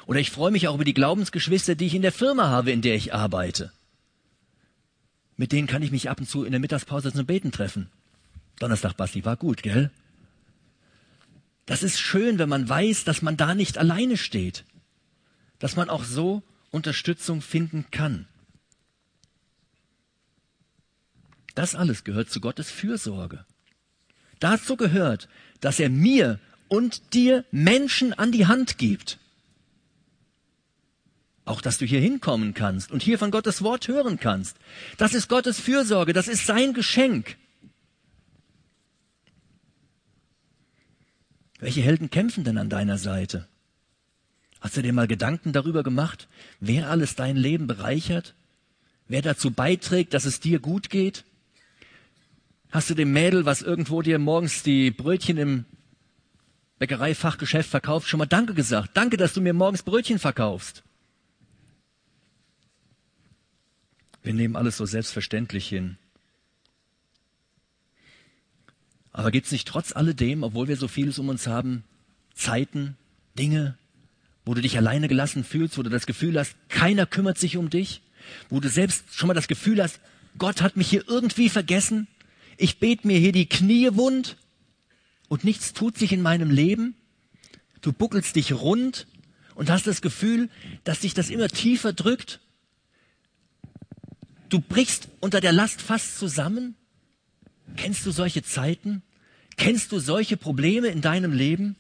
Oder 0.06 0.20
ich 0.20 0.30
freue 0.30 0.50
mich 0.50 0.68
auch 0.68 0.76
über 0.76 0.86
die 0.86 0.94
Glaubensgeschwister, 0.94 1.74
die 1.74 1.84
ich 1.84 1.94
in 1.94 2.00
der 2.00 2.12
Firma 2.12 2.48
habe, 2.48 2.72
in 2.72 2.80
der 2.80 2.94
ich 2.94 3.12
arbeite. 3.12 3.72
Mit 5.36 5.52
denen 5.52 5.66
kann 5.66 5.82
ich 5.82 5.90
mich 5.90 6.08
ab 6.08 6.18
und 6.18 6.26
zu 6.26 6.44
in 6.44 6.52
der 6.52 6.60
Mittagspause 6.60 7.12
zum 7.12 7.26
Beten 7.26 7.52
treffen. 7.52 7.90
Donnerstag, 8.58 8.96
Basti, 8.96 9.22
war 9.26 9.36
gut, 9.36 9.62
gell? 9.62 9.90
Das 11.66 11.82
ist 11.82 12.00
schön, 12.00 12.38
wenn 12.38 12.48
man 12.48 12.66
weiß, 12.66 13.04
dass 13.04 13.20
man 13.20 13.36
da 13.36 13.54
nicht 13.54 13.76
alleine 13.76 14.16
steht 14.16 14.64
dass 15.58 15.76
man 15.76 15.90
auch 15.90 16.04
so 16.04 16.42
Unterstützung 16.70 17.42
finden 17.42 17.86
kann. 17.90 18.26
Das 21.54 21.74
alles 21.74 22.04
gehört 22.04 22.30
zu 22.30 22.40
Gottes 22.40 22.70
Fürsorge. 22.70 23.44
Dazu 24.38 24.76
gehört, 24.76 25.28
dass 25.60 25.80
er 25.80 25.90
mir 25.90 26.38
und 26.68 27.14
dir 27.14 27.44
Menschen 27.50 28.12
an 28.12 28.32
die 28.32 28.46
Hand 28.46 28.78
gibt. 28.78 29.18
Auch, 31.44 31.62
dass 31.62 31.78
du 31.78 31.86
hier 31.86 32.00
hinkommen 32.00 32.52
kannst 32.52 32.92
und 32.92 33.02
hier 33.02 33.18
von 33.18 33.30
Gottes 33.30 33.62
Wort 33.62 33.88
hören 33.88 34.20
kannst. 34.20 34.58
Das 34.98 35.14
ist 35.14 35.28
Gottes 35.28 35.58
Fürsorge, 35.58 36.12
das 36.12 36.28
ist 36.28 36.46
sein 36.46 36.74
Geschenk. 36.74 37.36
Welche 41.58 41.80
Helden 41.80 42.10
kämpfen 42.10 42.44
denn 42.44 42.58
an 42.58 42.68
deiner 42.68 42.98
Seite? 42.98 43.48
Hast 44.60 44.76
du 44.76 44.82
dir 44.82 44.92
mal 44.92 45.06
Gedanken 45.06 45.52
darüber 45.52 45.82
gemacht, 45.82 46.28
wer 46.60 46.90
alles 46.90 47.14
dein 47.14 47.36
Leben 47.36 47.66
bereichert? 47.66 48.34
Wer 49.06 49.22
dazu 49.22 49.50
beiträgt, 49.50 50.14
dass 50.14 50.26
es 50.26 50.40
dir 50.40 50.58
gut 50.58 50.90
geht? 50.90 51.24
Hast 52.70 52.90
du 52.90 52.94
dem 52.94 53.12
Mädel, 53.12 53.46
was 53.46 53.62
irgendwo 53.62 54.02
dir 54.02 54.18
morgens 54.18 54.62
die 54.62 54.90
Brötchen 54.90 55.38
im 55.38 55.64
Bäckereifachgeschäft 56.78 57.68
verkauft, 57.68 58.08
schon 58.08 58.18
mal 58.18 58.26
Danke 58.26 58.54
gesagt? 58.54 58.90
Danke, 58.94 59.16
dass 59.16 59.32
du 59.32 59.40
mir 59.40 59.52
morgens 59.52 59.82
Brötchen 59.82 60.18
verkaufst. 60.18 60.82
Wir 64.22 64.34
nehmen 64.34 64.56
alles 64.56 64.76
so 64.76 64.86
selbstverständlich 64.86 65.68
hin. 65.68 65.96
Aber 69.12 69.30
gibt 69.30 69.46
es 69.46 69.52
nicht 69.52 69.66
trotz 69.66 69.92
alledem, 69.92 70.42
obwohl 70.42 70.68
wir 70.68 70.76
so 70.76 70.86
vieles 70.86 71.18
um 71.18 71.28
uns 71.28 71.46
haben, 71.46 71.82
Zeiten, 72.34 72.96
Dinge, 73.36 73.76
wo 74.44 74.54
du 74.54 74.62
dich 74.62 74.76
alleine 74.76 75.08
gelassen 75.08 75.44
fühlst, 75.44 75.76
wo 75.76 75.82
du 75.82 75.90
das 75.90 76.06
Gefühl 76.06 76.38
hast, 76.38 76.56
keiner 76.68 77.04
kümmert 77.04 77.38
sich 77.38 77.56
um 77.56 77.68
dich, 77.68 78.00
wo 78.48 78.60
du 78.60 78.68
selbst 78.68 79.04
schon 79.12 79.26
mal 79.26 79.34
das 79.34 79.48
Gefühl 79.48 79.82
hast, 79.82 80.00
Gott 80.38 80.62
hat 80.62 80.76
mich 80.76 80.88
hier 80.88 81.02
irgendwie 81.08 81.48
vergessen, 81.48 82.06
ich 82.56 82.78
bete 82.78 83.06
mir 83.06 83.18
hier 83.18 83.32
die 83.32 83.48
Knie 83.48 83.90
wund 83.92 84.36
und 85.28 85.44
nichts 85.44 85.72
tut 85.72 85.96
sich 85.96 86.12
in 86.12 86.22
meinem 86.22 86.50
Leben. 86.50 86.96
Du 87.80 87.92
buckelst 87.92 88.34
dich 88.36 88.52
rund 88.52 89.06
und 89.54 89.70
hast 89.70 89.86
das 89.86 90.02
Gefühl, 90.02 90.48
dass 90.84 91.00
dich 91.00 91.14
das 91.14 91.30
immer 91.30 91.48
tiefer 91.48 91.92
drückt. 91.92 92.40
Du 94.48 94.60
brichst 94.60 95.08
unter 95.20 95.40
der 95.40 95.52
Last 95.52 95.82
fast 95.82 96.18
zusammen. 96.18 96.74
Kennst 97.76 98.04
du 98.06 98.10
solche 98.10 98.42
Zeiten? 98.42 99.02
Kennst 99.56 99.92
du 99.92 99.98
solche 99.98 100.36
Probleme 100.36 100.88
in 100.88 101.00
deinem 101.00 101.32
Leben? 101.32 101.76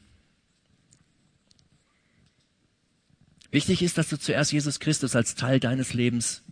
Wichtig 3.50 3.82
ist, 3.82 3.96
dass 3.96 4.08
du 4.08 4.18
zuerst 4.18 4.52
Jesus 4.52 4.78
Christus 4.78 5.16
als 5.16 5.34
Teil 5.34 5.58
deines 5.58 5.94
Lebens 5.94 6.42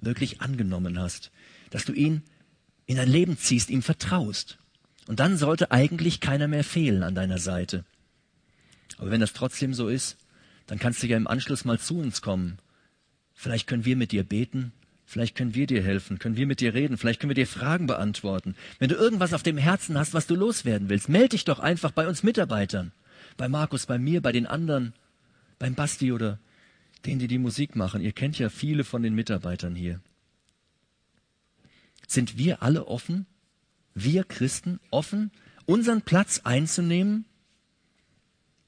wirklich 0.00 0.42
angenommen 0.42 0.98
hast, 0.98 1.30
dass 1.70 1.84
du 1.84 1.92
ihn 1.92 2.22
in 2.84 2.96
dein 2.96 3.08
Leben 3.08 3.38
ziehst, 3.38 3.70
ihm 3.70 3.82
vertraust. 3.82 4.58
Und 5.06 5.20
dann 5.20 5.36
sollte 5.36 5.70
eigentlich 5.70 6.20
keiner 6.20 6.48
mehr 6.48 6.64
fehlen 6.64 7.02
an 7.02 7.14
deiner 7.14 7.38
Seite. 7.38 7.84
Aber 8.98 9.10
wenn 9.10 9.20
das 9.20 9.32
trotzdem 9.32 9.74
so 9.74 9.88
ist, 9.88 10.16
dann 10.66 10.78
kannst 10.78 11.02
du 11.02 11.06
ja 11.06 11.16
im 11.16 11.26
Anschluss 11.26 11.64
mal 11.64 11.78
zu 11.78 11.98
uns 11.98 12.22
kommen. 12.22 12.58
Vielleicht 13.34 13.66
können 13.66 13.84
wir 13.84 13.96
mit 13.96 14.12
dir 14.12 14.22
beten, 14.22 14.72
vielleicht 15.04 15.34
können 15.34 15.54
wir 15.54 15.66
dir 15.66 15.82
helfen, 15.82 16.18
können 16.18 16.36
wir 16.36 16.46
mit 16.46 16.60
dir 16.60 16.74
reden, 16.74 16.96
vielleicht 16.96 17.20
können 17.20 17.30
wir 17.30 17.34
dir 17.34 17.46
Fragen 17.46 17.86
beantworten. 17.86 18.54
Wenn 18.78 18.88
du 18.88 18.94
irgendwas 18.94 19.34
auf 19.34 19.42
dem 19.42 19.56
Herzen 19.56 19.98
hast, 19.98 20.14
was 20.14 20.26
du 20.26 20.36
loswerden 20.36 20.88
willst, 20.88 21.08
melde 21.08 21.30
dich 21.30 21.44
doch 21.44 21.58
einfach 21.58 21.90
bei 21.90 22.06
uns 22.06 22.22
Mitarbeitern. 22.22 22.92
Bei 23.36 23.48
Markus, 23.48 23.86
bei 23.86 23.98
mir, 23.98 24.20
bei 24.20 24.32
den 24.32 24.46
anderen 24.46 24.94
beim 25.58 25.74
Basti 25.74 26.12
oder 26.12 26.38
denen, 27.06 27.20
die 27.20 27.28
die 27.28 27.38
Musik 27.38 27.76
machen. 27.76 28.02
Ihr 28.02 28.12
kennt 28.12 28.38
ja 28.38 28.48
viele 28.48 28.84
von 28.84 29.02
den 29.02 29.14
Mitarbeitern 29.14 29.74
hier. 29.74 30.00
Sind 32.06 32.36
wir 32.36 32.62
alle 32.62 32.86
offen? 32.86 33.26
Wir 33.94 34.24
Christen 34.24 34.80
offen, 34.90 35.30
unseren 35.66 36.02
Platz 36.02 36.40
einzunehmen? 36.44 37.24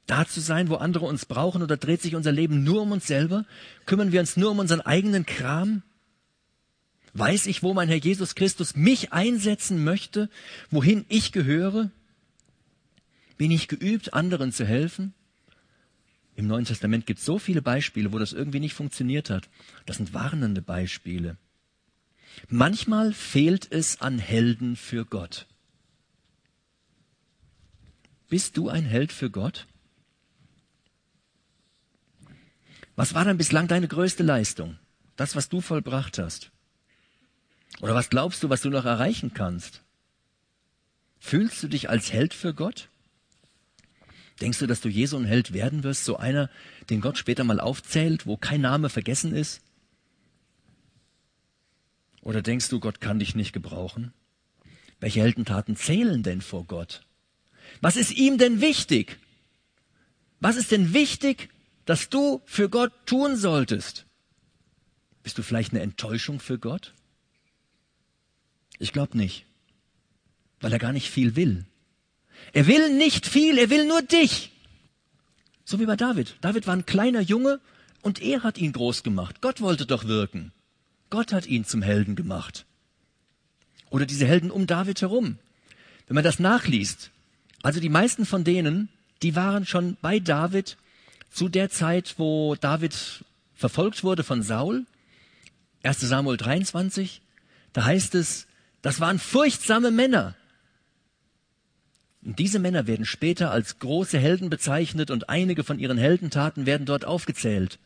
Da 0.07 0.27
zu 0.27 0.41
sein, 0.41 0.69
wo 0.69 0.75
andere 0.77 1.07
uns 1.07 1.25
brauchen 1.25 1.63
oder 1.63 1.77
dreht 1.77 2.03
sich 2.03 2.15
unser 2.15 2.33
Leben 2.33 2.63
nur 2.63 2.83
um 2.83 2.93
uns 2.93 3.07
selber? 3.07 3.47
Kümmern 3.87 4.13
wir 4.13 4.21
uns 4.21 4.37
nur 4.37 4.51
um 4.51 4.59
unseren 4.59 4.83
eigenen 4.83 5.25
Kram? 5.25 5.83
Weiß 7.15 7.47
ich, 7.47 7.63
wo 7.63 7.73
mein 7.75 7.89
Herr 7.89 7.97
Jesus 7.97 8.35
Christus 8.35 8.77
mich 8.77 9.13
einsetzen 9.13 9.83
möchte, 9.83 10.29
wohin 10.71 11.07
ich 11.09 11.33
gehöre? 11.33 11.91
Bin 13.39 13.51
ich 13.51 13.69
geübt, 13.69 14.13
anderen 14.13 14.53
zu 14.53 14.67
helfen? 14.67 15.15
Im 16.37 16.49
Neuen 16.49 16.65
Testament 16.65 17.07
gibt 17.07 17.21
es 17.21 17.25
so 17.25 17.39
viele 17.39 17.63
Beispiele, 17.63 18.13
wo 18.13 18.19
das 18.19 18.33
irgendwie 18.33 18.61
nicht 18.61 18.75
funktioniert 18.75 19.31
hat. 19.31 19.49
Das 19.87 19.97
sind 19.99 20.13
warnende 20.13 20.61
Beispiele. 20.61 21.37
Manchmal 22.49 23.13
fehlt 23.13 23.71
es 23.71 24.01
an 24.01 24.19
Helden 24.19 24.77
für 24.77 25.05
Gott. 25.05 25.47
Bist 28.29 28.57
du 28.57 28.69
ein 28.69 28.85
Held 28.85 29.13
für 29.13 29.31
Gott? 29.31 29.67
Was 32.97 33.15
war 33.15 33.25
denn 33.25 33.39
bislang 33.39 33.69
deine 33.69 33.89
größte 33.89 34.23
Leistung? 34.23 34.79
Das, 35.17 35.37
was 35.37 35.49
du 35.49 35.61
vollbracht 35.61 36.19
hast? 36.19 36.51
Oder 37.81 37.95
was 37.95 38.11
glaubst 38.11 38.43
du, 38.43 38.51
was 38.51 38.63
du 38.63 38.71
noch 38.71 38.85
erreichen 38.85 39.35
kannst? 39.35 39.83
Fühlst 41.19 41.63
du 41.63 41.69
dich 41.69 41.89
als 41.89 42.13
Held 42.13 42.35
für 42.35 42.55
Gott? 42.55 42.89
Denkst 44.41 44.59
du, 44.59 44.67
dass 44.67 44.81
du 44.81 44.89
je 44.89 45.07
so 45.07 45.17
ein 45.17 45.25
Held 45.25 45.53
werden 45.53 45.85
wirst, 45.85 46.05
so 46.05 46.17
einer, 46.17 46.51
den 46.91 47.01
Gott 47.01 47.19
später 47.19 47.45
mal 47.45 47.61
aufzählt, 47.61 48.27
wo 48.27 48.37
kein 48.37 48.61
Name 48.61 48.89
vergessen 48.89 49.33
ist? 49.33 49.63
Oder 52.25 52.41
denkst 52.41 52.71
du, 52.71 52.81
Gott 52.81 53.03
kann 53.03 53.19
dich 53.19 53.35
nicht 53.35 53.53
gebrauchen? 53.53 54.15
Welche 54.99 55.21
Heldentaten 55.21 55.77
zählen 55.77 56.23
denn 56.23 56.41
vor 56.41 56.65
Gott? 56.65 57.07
Was 57.83 57.97
ist 57.97 58.13
ihm 58.13 58.39
denn 58.39 58.63
wichtig? 58.63 59.19
Was 60.41 60.57
ist 60.57 60.71
denn 60.71 60.95
wichtig, 60.95 61.51
dass 61.85 62.09
du 62.09 62.41
für 62.47 62.71
Gott 62.71 62.93
tun 63.05 63.37
solltest? 63.37 64.07
Bist 65.23 65.37
du 65.37 65.43
vielleicht 65.43 65.73
eine 65.73 65.83
Enttäuschung 65.83 66.41
für 66.41 66.59
Gott? 66.59 66.95
Ich 68.79 68.93
glaube 68.93 69.19
nicht, 69.19 69.45
weil 70.61 70.73
er 70.73 70.79
gar 70.79 70.93
nicht 70.93 71.11
viel 71.11 71.37
will. 71.37 71.67
Er 72.55 72.67
will 72.67 72.97
nicht 72.97 73.27
viel, 73.27 73.59
er 73.59 73.69
will 73.69 73.87
nur 73.87 74.01
dich. 74.01 74.51
So 75.67 75.79
wie 75.79 75.87
bei 75.87 75.97
David. 75.97 76.37
David 76.41 76.67
war 76.67 76.75
ein 76.75 76.87
kleiner 76.87 77.21
Junge 77.21 77.61
und 78.01 78.23
er 78.23 78.43
hat 78.43 78.57
ihn 78.57 78.73
groß 78.73 79.03
gemacht. 79.03 79.43
Gott 79.43 79.61
wollte 79.61 79.85
doch 79.85 80.05
wirken. 80.05 80.53
Gott 81.11 81.33
hat 81.33 81.47
ihn 81.47 81.65
zum 81.65 81.83
Helden 81.83 82.17
gemacht. 82.17 82.65
Oder 83.91 84.07
diese 84.07 84.27
Helden 84.27 84.51
um 84.51 84.67
David 84.67 85.01
herum. 85.03 85.39
Wenn 86.07 86.17
man 86.17 86.25
das 86.25 86.39
nachliest, 86.39 87.11
also 87.63 87.81
die 87.81 87.89
meisten 87.89 88.27
von 88.27 88.45
denen, 88.45 88.89
die 89.23 89.37
waren 89.37 89.67
schon 89.67 89.97
bei 90.03 90.19
David 90.19 90.77
zu 91.31 91.49
der 91.49 91.71
Zeit, 91.71 92.15
wo 92.19 92.57
David 92.57 93.25
verfolgt 93.55 94.05
wurde 94.05 94.25
von 94.25 94.43
Saul. 94.43 94.85
1 95.83 96.01
Samuel 96.01 96.37
23, 96.37 97.23
da 97.73 97.85
heißt 97.85 98.15
es, 98.15 98.47
das 98.83 99.01
waren 99.01 99.19
furchtsame 99.19 99.91
Männer. 99.91 100.35
Und 102.23 102.39
diese 102.39 102.59
Männer 102.59 102.87
werden 102.87 103.05
später 103.05 103.51
als 103.51 103.79
große 103.79 104.19
Helden 104.19 104.49
bezeichnet 104.49 105.11
und 105.11 105.29
einige 105.29 105.63
von 105.63 105.79
ihren 105.79 105.99
Heldentaten 105.99 106.67
werden 106.67 106.87
dort 106.87 107.05
aufgezählt. 107.05 107.79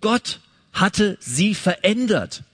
Gott 0.00 0.40
hatte 0.72 1.16
sie 1.20 1.54
verändert. 1.54 2.44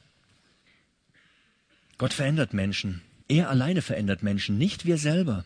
Gott 1.99 2.13
verändert 2.13 2.55
Menschen. 2.55 3.03
Er 3.29 3.49
alleine 3.51 3.83
verändert 3.83 4.23
Menschen, 4.23 4.59
nicht 4.59 4.85
wir 4.85 4.99
selber. 4.99 5.45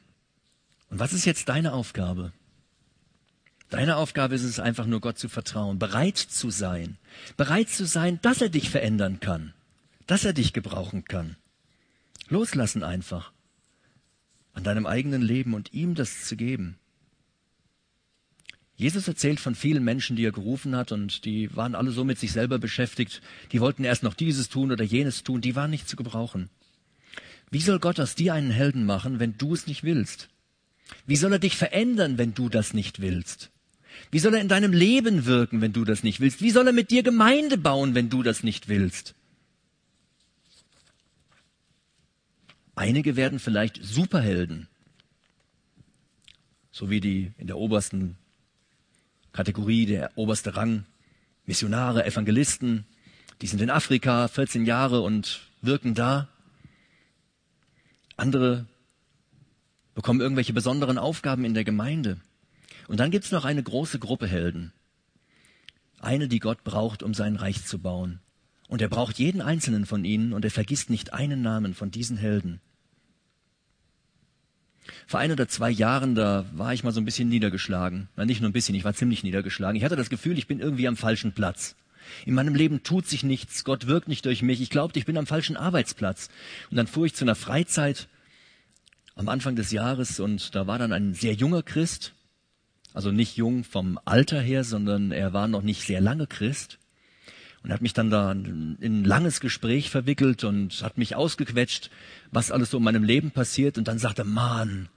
Und 0.90 0.98
was 0.98 1.12
ist 1.12 1.24
jetzt 1.24 1.48
deine 1.48 1.72
Aufgabe? 1.72 2.32
Deine 3.70 3.96
Aufgabe 3.96 4.34
ist 4.34 4.44
es 4.44 4.58
einfach 4.58 4.86
nur 4.86 5.00
Gott 5.00 5.18
zu 5.18 5.28
vertrauen, 5.28 5.78
bereit 5.78 6.16
zu 6.16 6.48
sein, 6.48 6.96
bereit 7.36 7.68
zu 7.68 7.84
sein, 7.84 8.18
dass 8.22 8.40
er 8.40 8.48
dich 8.48 8.70
verändern 8.70 9.20
kann, 9.20 9.52
dass 10.06 10.24
er 10.24 10.32
dich 10.32 10.54
gebrauchen 10.54 11.04
kann. 11.04 11.36
Loslassen 12.28 12.82
einfach 12.82 13.32
an 14.54 14.64
deinem 14.64 14.86
eigenen 14.86 15.22
Leben 15.22 15.54
und 15.54 15.74
ihm 15.74 15.94
das 15.94 16.24
zu 16.24 16.36
geben. 16.36 16.78
Jesus 18.78 19.08
erzählt 19.08 19.40
von 19.40 19.56
vielen 19.56 19.82
Menschen, 19.82 20.14
die 20.14 20.24
er 20.24 20.30
gerufen 20.30 20.76
hat 20.76 20.92
und 20.92 21.24
die 21.24 21.54
waren 21.56 21.74
alle 21.74 21.90
so 21.90 22.04
mit 22.04 22.20
sich 22.20 22.30
selber 22.30 22.60
beschäftigt, 22.60 23.20
die 23.50 23.60
wollten 23.60 23.82
erst 23.82 24.04
noch 24.04 24.14
dieses 24.14 24.48
tun 24.48 24.70
oder 24.70 24.84
jenes 24.84 25.24
tun, 25.24 25.40
die 25.40 25.56
waren 25.56 25.70
nicht 25.70 25.88
zu 25.88 25.96
gebrauchen. 25.96 26.48
Wie 27.50 27.60
soll 27.60 27.80
Gott 27.80 27.98
aus 27.98 28.14
dir 28.14 28.34
einen 28.34 28.52
Helden 28.52 28.86
machen, 28.86 29.18
wenn 29.18 29.36
du 29.36 29.52
es 29.52 29.66
nicht 29.66 29.82
willst? 29.82 30.28
Wie 31.06 31.16
soll 31.16 31.32
er 31.32 31.40
dich 31.40 31.56
verändern, 31.56 32.18
wenn 32.18 32.34
du 32.34 32.48
das 32.48 32.72
nicht 32.72 33.00
willst? 33.00 33.50
Wie 34.12 34.20
soll 34.20 34.34
er 34.34 34.40
in 34.40 34.48
deinem 34.48 34.72
Leben 34.72 35.26
wirken, 35.26 35.60
wenn 35.60 35.72
du 35.72 35.84
das 35.84 36.04
nicht 36.04 36.20
willst? 36.20 36.40
Wie 36.40 36.52
soll 36.52 36.68
er 36.68 36.72
mit 36.72 36.92
dir 36.92 37.02
Gemeinde 37.02 37.58
bauen, 37.58 37.96
wenn 37.96 38.10
du 38.10 38.22
das 38.22 38.44
nicht 38.44 38.68
willst? 38.68 39.16
Einige 42.76 43.16
werden 43.16 43.40
vielleicht 43.40 43.80
Superhelden, 43.82 44.68
so 46.70 46.90
wie 46.90 47.00
die 47.00 47.32
in 47.38 47.48
der 47.48 47.58
obersten 47.58 48.16
Kategorie, 49.38 49.86
der 49.86 50.10
oberste 50.16 50.56
Rang, 50.56 50.84
Missionare, 51.46 52.04
Evangelisten, 52.04 52.86
die 53.40 53.46
sind 53.46 53.62
in 53.62 53.70
Afrika 53.70 54.26
14 54.26 54.66
Jahre 54.66 55.00
und 55.00 55.42
wirken 55.62 55.94
da. 55.94 56.26
Andere 58.16 58.66
bekommen 59.94 60.20
irgendwelche 60.20 60.52
besonderen 60.52 60.98
Aufgaben 60.98 61.44
in 61.44 61.54
der 61.54 61.62
Gemeinde. 61.62 62.18
Und 62.88 62.98
dann 62.98 63.12
gibt's 63.12 63.30
noch 63.30 63.44
eine 63.44 63.62
große 63.62 64.00
Gruppe 64.00 64.26
Helden. 64.26 64.72
Eine, 66.00 66.26
die 66.26 66.40
Gott 66.40 66.64
braucht, 66.64 67.04
um 67.04 67.14
sein 67.14 67.36
Reich 67.36 67.64
zu 67.64 67.78
bauen. 67.78 68.18
Und 68.66 68.82
er 68.82 68.88
braucht 68.88 69.20
jeden 69.20 69.40
einzelnen 69.40 69.86
von 69.86 70.04
ihnen 70.04 70.32
und 70.32 70.44
er 70.44 70.50
vergisst 70.50 70.90
nicht 70.90 71.12
einen 71.12 71.42
Namen 71.42 71.74
von 71.74 71.92
diesen 71.92 72.16
Helden. 72.16 72.60
Vor 75.06 75.20
ein 75.20 75.32
oder 75.32 75.48
zwei 75.48 75.70
Jahren, 75.70 76.14
da 76.14 76.44
war 76.52 76.72
ich 76.72 76.84
mal 76.84 76.92
so 76.92 77.00
ein 77.00 77.04
bisschen 77.04 77.28
niedergeschlagen. 77.28 78.08
Na, 78.16 78.24
nicht 78.24 78.40
nur 78.40 78.50
ein 78.50 78.52
bisschen, 78.52 78.74
ich 78.74 78.84
war 78.84 78.94
ziemlich 78.94 79.22
niedergeschlagen. 79.22 79.76
Ich 79.76 79.84
hatte 79.84 79.96
das 79.96 80.10
Gefühl, 80.10 80.38
ich 80.38 80.46
bin 80.46 80.60
irgendwie 80.60 80.88
am 80.88 80.96
falschen 80.96 81.32
Platz. 81.32 81.76
In 82.24 82.34
meinem 82.34 82.54
Leben 82.54 82.82
tut 82.82 83.06
sich 83.06 83.22
nichts, 83.22 83.64
Gott 83.64 83.86
wirkt 83.86 84.08
nicht 84.08 84.24
durch 84.24 84.42
mich. 84.42 84.60
Ich 84.60 84.70
glaubte, 84.70 84.98
ich 84.98 85.06
bin 85.06 85.18
am 85.18 85.26
falschen 85.26 85.56
Arbeitsplatz. 85.56 86.28
Und 86.70 86.76
dann 86.76 86.86
fuhr 86.86 87.06
ich 87.06 87.14
zu 87.14 87.24
einer 87.24 87.34
Freizeit 87.34 88.08
am 89.14 89.28
Anfang 89.28 89.56
des 89.56 89.72
Jahres 89.72 90.20
und 90.20 90.54
da 90.54 90.66
war 90.66 90.78
dann 90.78 90.92
ein 90.92 91.12
sehr 91.12 91.34
junger 91.34 91.62
Christ, 91.62 92.14
also 92.94 93.10
nicht 93.10 93.36
jung 93.36 93.64
vom 93.64 93.98
Alter 94.04 94.40
her, 94.40 94.64
sondern 94.64 95.10
er 95.10 95.32
war 95.32 95.48
noch 95.48 95.62
nicht 95.62 95.82
sehr 95.82 96.00
lange 96.00 96.26
Christ 96.26 96.78
und 97.62 97.72
hat 97.72 97.82
mich 97.82 97.92
dann 97.92 98.10
da 98.10 98.30
in 98.32 98.78
ein 98.80 99.04
langes 99.04 99.40
Gespräch 99.40 99.90
verwickelt 99.90 100.44
und 100.44 100.82
hat 100.82 100.98
mich 100.98 101.16
ausgequetscht, 101.16 101.90
was 102.30 102.50
alles 102.50 102.70
so 102.70 102.78
in 102.78 102.84
meinem 102.84 103.04
Leben 103.04 103.30
passiert. 103.30 103.78
Und 103.78 103.88
dann 103.88 103.98
sagte, 103.98 104.24
Mann, 104.24 104.88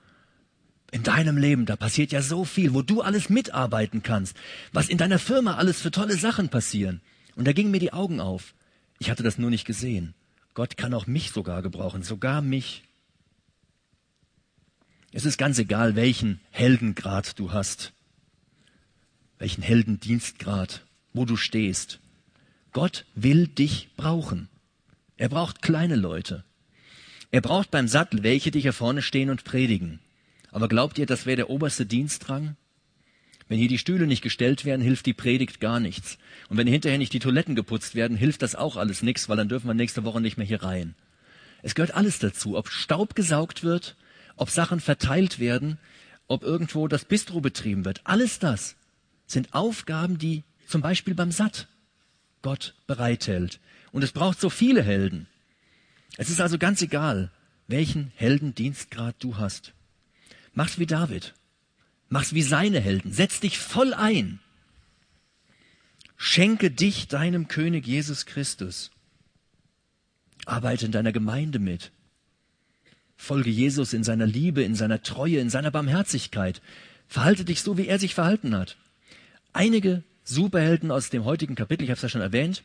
in 0.92 1.04
deinem 1.04 1.38
Leben, 1.38 1.66
da 1.66 1.76
passiert 1.76 2.12
ja 2.12 2.22
so 2.22 2.44
viel, 2.44 2.74
wo 2.74 2.82
du 2.82 3.02
alles 3.02 3.30
mitarbeiten 3.30 4.04
kannst, 4.04 4.36
was 4.74 4.90
in 4.90 4.98
deiner 4.98 5.20
Firma 5.20 5.56
alles 5.56 5.82
für 5.82 5.92
tolle 5.92 6.18
Sachen 6.18 6.50
passieren. 6.50 7.02
Und 7.36 7.48
da 7.48 7.54
gingen 7.54 7.72
mir 7.72 7.80
die 7.80 7.94
Augen 7.94 8.20
auf. 8.20 8.54
Ich 9.00 9.10
hatte 9.10 9.24
das 9.24 9.38
nur 9.38 9.50
nicht 9.50 9.66
gesehen. 9.66 10.14
Gott 10.54 10.76
kann 10.76 10.94
auch 10.94 11.08
mich 11.08 11.32
sogar 11.32 11.62
gebrauchen, 11.62 12.04
sogar 12.04 12.42
mich. 12.42 12.84
Es 15.14 15.26
ist 15.26 15.38
ganz 15.38 15.58
egal, 15.60 15.96
welchen 15.96 16.42
Heldengrad 16.52 17.40
du 17.40 17.54
hast, 17.54 17.94
welchen 19.40 19.62
Heldendienstgrad, 19.62 20.86
wo 21.14 21.24
du 21.26 21.38
stehst. 21.38 22.01
Gott 22.74 23.06
will 23.16 23.48
dich 23.48 23.90
brauchen. 23.98 24.48
Er 25.18 25.30
braucht 25.30 25.62
kleine 25.62 25.96
Leute. 25.96 26.44
Er 27.30 27.42
braucht 27.42 27.72
beim 27.72 27.88
Sattel 27.88 28.24
welche, 28.24 28.52
die 28.52 28.62
hier 28.62 28.74
vorne 28.74 29.02
stehen 29.02 29.30
und 29.30 29.44
predigen. 29.44 30.00
Aber 30.52 30.68
glaubt 30.68 30.98
ihr, 30.98 31.06
das 31.06 31.26
wäre 31.26 31.38
der 31.38 31.50
oberste 31.50 31.86
Dienstrang? 31.86 32.56
Wenn 33.48 33.60
hier 33.60 33.68
die 33.68 33.78
Stühle 33.78 34.08
nicht 34.08 34.22
gestellt 34.22 34.64
werden, 34.64 34.82
hilft 34.82 35.06
die 35.06 35.14
Predigt 35.14 35.60
gar 35.60 35.82
nichts. 35.82 36.18
Und 36.48 36.58
wenn 36.58 36.68
hinterher 36.68 36.98
nicht 36.98 37.12
die 37.12 37.20
Toiletten 37.20 37.56
geputzt 37.56 37.96
werden, 37.96 38.16
hilft 38.16 38.42
das 38.42 38.56
auch 38.56 38.78
alles 38.78 39.02
nichts, 39.02 39.28
weil 39.28 39.38
dann 39.38 39.50
dürfen 39.50 39.68
wir 39.68 39.74
nächste 39.74 40.06
Woche 40.06 40.22
nicht 40.22 40.38
mehr 40.38 40.48
hier 40.48 40.64
rein. 40.64 40.96
Es 41.62 41.76
gehört 41.76 41.94
alles 41.94 42.20
dazu, 42.20 42.58
ob 42.58 42.70
Staub 42.70 43.16
gesaugt 43.16 43.64
wird, 43.64 43.98
ob 44.38 44.50
Sachen 44.50 44.80
verteilt 44.80 45.40
werden, 45.40 45.78
ob 46.28 46.44
irgendwo 46.44 46.88
das 46.88 47.04
Bistro 47.04 47.42
betrieben 47.42 47.84
wird. 47.84 48.02
Alles 48.06 48.40
das 48.40 48.76
sind 49.28 49.54
Aufgaben, 49.54 50.18
die 50.18 50.44
zum 50.68 50.82
Beispiel 50.82 51.14
beim 51.14 51.32
Satt 51.32 51.68
Gott 52.42 52.76
bereithält. 52.88 53.60
Und 53.92 54.04
es 54.04 54.12
braucht 54.12 54.40
so 54.40 54.50
viele 54.50 54.84
Helden. 54.84 55.28
Es 56.18 56.30
ist 56.30 56.42
also 56.42 56.58
ganz 56.58 56.82
egal, 56.82 57.32
welchen 57.68 58.12
Heldendienstgrad 58.16 59.16
du 59.20 59.38
hast. 59.38 59.74
Mach's 60.54 60.80
wie 60.80 60.86
David. 60.86 61.34
Mach's 62.10 62.34
wie 62.34 62.42
seine 62.42 62.80
Helden. 62.80 63.14
Setz 63.14 63.40
dich 63.40 63.58
voll 63.58 63.94
ein. 63.94 64.40
Schenke 66.18 66.70
dich 66.70 67.08
deinem 67.08 67.48
König 67.48 67.88
Jesus 67.88 68.26
Christus. 68.26 68.92
Arbeite 70.46 70.86
in 70.86 70.92
deiner 70.92 71.12
Gemeinde 71.12 71.60
mit. 71.60 71.92
Folge 73.16 73.50
Jesus 73.50 73.94
in 73.94 74.04
seiner 74.04 74.26
Liebe, 74.26 74.64
in 74.64 74.76
seiner 74.76 75.04
Treue, 75.04 75.40
in 75.40 75.50
seiner 75.50 75.72
Barmherzigkeit. 75.72 76.62
Verhalte 77.08 77.46
dich 77.46 77.62
so, 77.62 77.78
wie 77.78 77.88
er 77.88 78.00
sich 78.00 78.16
verhalten 78.16 78.56
hat. 78.56 78.78
Einige 79.54 80.04
Superhelden 80.32 80.92
aus 80.92 81.10
dem 81.10 81.26
heutigen 81.26 81.56
Kapitel, 81.56 81.84
ich 81.84 81.90
habe 81.90 81.98
es 81.98 82.02
ja 82.02 82.10
schon 82.10 82.22
erwähnt, 82.22 82.64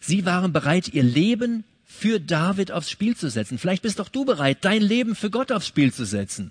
sie 0.00 0.24
waren 0.26 0.52
bereit, 0.52 0.88
ihr 0.88 1.02
Leben 1.02 1.64
für 1.84 2.18
David 2.18 2.72
aufs 2.72 2.90
Spiel 2.90 3.16
zu 3.16 3.28
setzen. 3.30 3.58
Vielleicht 3.58 3.82
bist 3.82 3.98
doch 3.98 4.08
du 4.08 4.24
bereit, 4.24 4.58
dein 4.62 4.82
Leben 4.82 5.14
für 5.14 5.30
Gott 5.30 5.52
aufs 5.52 5.66
Spiel 5.66 5.92
zu 5.92 6.04
setzen. 6.04 6.50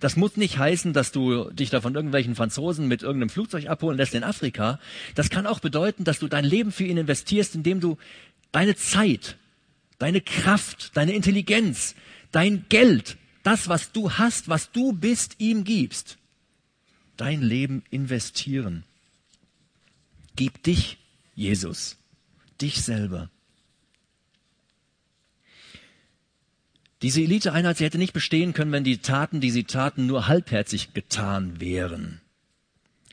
Das 0.00 0.16
muss 0.16 0.36
nicht 0.36 0.58
heißen, 0.58 0.92
dass 0.92 1.12
du 1.12 1.50
dich 1.50 1.70
da 1.70 1.80
von 1.80 1.94
irgendwelchen 1.94 2.34
Franzosen 2.34 2.88
mit 2.88 3.02
irgendeinem 3.02 3.28
Flugzeug 3.28 3.68
abholen 3.68 3.98
lässt 3.98 4.14
in 4.14 4.24
Afrika. 4.24 4.80
Das 5.14 5.28
kann 5.28 5.46
auch 5.46 5.60
bedeuten, 5.60 6.04
dass 6.04 6.18
du 6.18 6.28
dein 6.28 6.44
Leben 6.44 6.72
für 6.72 6.84
ihn 6.84 6.96
investierst, 6.96 7.54
indem 7.54 7.80
du 7.80 7.98
deine 8.52 8.74
Zeit, 8.76 9.36
deine 9.98 10.20
Kraft, 10.20 10.96
deine 10.96 11.12
Intelligenz, 11.12 11.94
dein 12.32 12.64
Geld, 12.68 13.16
das, 13.42 13.68
was 13.68 13.92
du 13.92 14.12
hast, 14.12 14.48
was 14.48 14.72
du 14.72 14.92
bist, 14.92 15.36
ihm 15.38 15.64
gibst. 15.64 16.16
dein 17.16 17.42
Leben 17.42 17.82
investieren. 17.90 18.84
Gib 20.36 20.62
dich, 20.62 20.98
Jesus, 21.34 21.96
dich 22.60 22.82
selber. 22.82 23.30
Diese 27.02 27.20
Eliteeinheit, 27.22 27.78
sie 27.78 27.84
hätte 27.84 27.98
nicht 27.98 28.12
bestehen 28.12 28.52
können, 28.52 28.72
wenn 28.72 28.84
die 28.84 28.98
Taten, 28.98 29.40
die 29.40 29.50
sie 29.50 29.64
taten, 29.64 30.06
nur 30.06 30.28
halbherzig 30.28 30.94
getan 30.94 31.60
wären. 31.60 32.20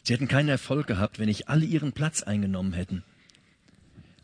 Sie 0.03 0.13
hätten 0.13 0.27
keinen 0.27 0.49
Erfolg 0.49 0.87
gehabt, 0.87 1.19
wenn 1.19 1.27
nicht 1.27 1.47
alle 1.47 1.65
ihren 1.65 1.93
Platz 1.93 2.23
eingenommen 2.23 2.73
hätten. 2.73 3.03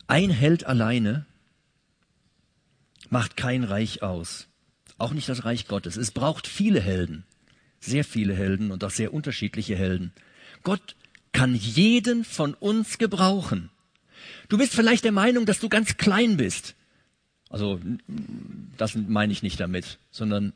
Ein 0.06 0.30
Held 0.30 0.64
alleine 0.64 1.24
macht 3.08 3.36
kein 3.36 3.64
Reich 3.64 4.02
aus. 4.02 4.48
Auch 4.98 5.12
nicht 5.12 5.28
das 5.28 5.44
Reich 5.44 5.66
Gottes. 5.66 5.96
Es 5.96 6.10
braucht 6.10 6.46
viele 6.46 6.80
Helden. 6.80 7.24
Sehr 7.80 8.04
viele 8.04 8.34
Helden 8.34 8.72
und 8.72 8.84
auch 8.84 8.90
sehr 8.90 9.14
unterschiedliche 9.14 9.76
Helden. 9.76 10.12
Gott 10.62 10.96
kann 11.32 11.54
jeden 11.54 12.24
von 12.24 12.54
uns 12.54 12.98
gebrauchen. 12.98 13.70
Du 14.48 14.58
bist 14.58 14.74
vielleicht 14.74 15.04
der 15.04 15.12
Meinung, 15.12 15.46
dass 15.46 15.60
du 15.60 15.68
ganz 15.68 15.96
klein 15.96 16.36
bist. 16.36 16.74
Also, 17.48 17.80
das 18.76 18.94
meine 18.94 19.32
ich 19.32 19.42
nicht 19.42 19.60
damit, 19.60 19.98
sondern, 20.10 20.52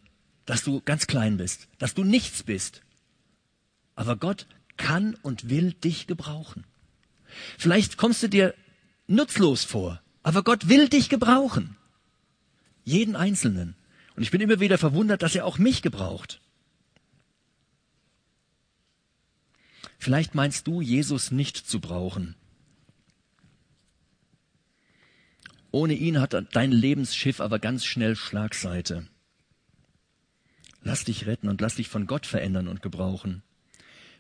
dass 0.47 0.63
du 0.63 0.81
ganz 0.81 1.07
klein 1.07 1.37
bist, 1.37 1.69
dass 1.79 1.95
du 1.95 2.05
nichts 2.05 2.43
bist. 2.43 2.83
Aber 3.95 4.17
Gott 4.17 4.47
kann 4.77 5.15
und 5.23 5.49
will 5.49 5.73
dich 5.73 6.07
gebrauchen. 6.07 6.65
Vielleicht 7.59 7.97
kommst 7.97 8.23
du 8.23 8.29
dir 8.29 8.55
nutzlos 9.07 9.65
vor, 9.65 10.01
aber 10.23 10.43
Gott 10.43 10.69
will 10.69 10.89
dich 10.89 11.09
gebrauchen. 11.09 11.77
Jeden 12.85 13.17
Einzelnen. 13.17 13.75
Und 14.17 14.23
ich 14.23 14.31
bin 14.31 14.41
immer 14.41 14.61
wieder 14.61 14.79
verwundert, 14.79 15.23
dass 15.23 15.35
er 15.35 15.47
auch 15.47 15.59
mich 15.59 15.83
gebraucht. 15.83 16.41
Vielleicht 20.05 20.35
meinst 20.35 20.67
du, 20.67 20.83
Jesus 20.83 21.31
nicht 21.31 21.57
zu 21.57 21.81
brauchen. 21.81 22.35
Ohne 25.71 25.95
ihn 25.95 26.21
hat 26.21 26.37
dein 26.53 26.73
Lebensschiff 26.73 27.41
aber 27.41 27.59
ganz 27.59 27.87
schnell 27.87 28.15
Schlagseite. 28.15 29.07
Lass 30.83 31.05
dich 31.05 31.25
retten 31.25 31.49
und 31.49 31.63
lass 31.63 31.77
dich 31.77 31.89
von 31.89 32.07
Gott 32.07 32.27
verändern 32.27 32.69
und 32.69 32.83
gebrauchen. 32.83 33.43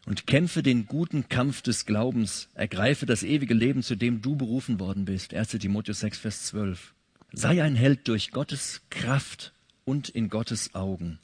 Und 0.07 0.27
kämpfe 0.27 0.63
den 0.63 0.87
guten 0.87 1.29
Kampf 1.29 1.61
des 1.61 1.85
Glaubens, 1.85 2.49
ergreife 2.55 3.05
das 3.05 3.23
ewige 3.23 3.53
Leben, 3.53 3.83
zu 3.83 3.95
dem 3.95 4.23
du 4.23 4.37
berufen 4.37 4.81
worden 4.81 5.05
bist. 5.05 5.35
1 5.35 5.51
Timotheus 5.51 6.01
6, 6.01 6.17
Vers 6.17 6.45
12. 6.45 6.95
Sei 7.35 7.63
ein 7.63 7.77
Held 7.77 8.09
durch 8.09 8.31
Gottes 8.31 8.81
Kraft 8.89 9.53
und 9.85 10.09
in 10.09 10.31
Gottes 10.31 10.75
Augen. 10.75 11.19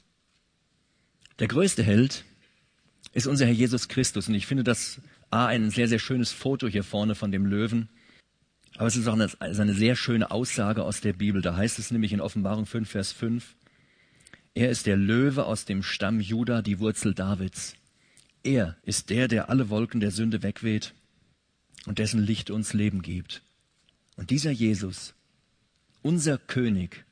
Der 1.39 1.47
größte 1.47 1.81
Held 1.81 2.25
ist 3.13 3.27
unser 3.27 3.45
Herr 3.45 3.53
Jesus 3.53 3.87
Christus. 3.87 4.27
Und 4.27 4.35
ich 4.35 4.47
finde 4.47 4.63
das 4.63 5.01
A, 5.29 5.47
ein 5.47 5.69
sehr, 5.69 5.87
sehr 5.87 5.99
schönes 5.99 6.31
Foto 6.31 6.67
hier 6.67 6.83
vorne 6.83 7.15
von 7.15 7.31
dem 7.31 7.45
Löwen. 7.45 7.89
Aber 8.77 8.87
es 8.87 8.95
ist 8.95 9.07
auch 9.07 9.13
eine, 9.13 9.29
eine 9.39 9.73
sehr 9.73 9.95
schöne 9.95 10.31
Aussage 10.31 10.83
aus 10.83 11.01
der 11.01 11.13
Bibel. 11.13 11.41
Da 11.41 11.55
heißt 11.55 11.79
es 11.79 11.91
nämlich 11.91 12.13
in 12.13 12.21
Offenbarung 12.21 12.65
5, 12.65 12.89
Vers 12.89 13.11
5, 13.11 13.55
er 14.53 14.69
ist 14.69 14.85
der 14.85 14.97
Löwe 14.97 15.45
aus 15.45 15.65
dem 15.65 15.81
Stamm 15.81 16.19
Juda, 16.19 16.61
die 16.61 16.79
Wurzel 16.79 17.13
Davids. 17.13 17.75
Er 18.43 18.75
ist 18.83 19.09
der, 19.09 19.27
der 19.27 19.49
alle 19.49 19.69
Wolken 19.69 20.01
der 20.01 20.11
Sünde 20.11 20.43
wegweht 20.43 20.93
und 21.85 21.99
dessen 21.99 22.21
Licht 22.21 22.49
uns 22.49 22.73
Leben 22.73 23.01
gibt. 23.01 23.43
Und 24.17 24.29
dieser 24.29 24.51
Jesus, 24.51 25.13
unser 26.01 26.37
König, 26.37 27.05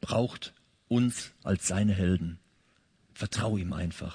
braucht 0.00 0.52
uns 0.88 1.32
als 1.42 1.66
seine 1.66 1.94
Helden. 1.94 2.38
Vertrau 3.14 3.56
ihm 3.56 3.72
einfach. 3.72 4.14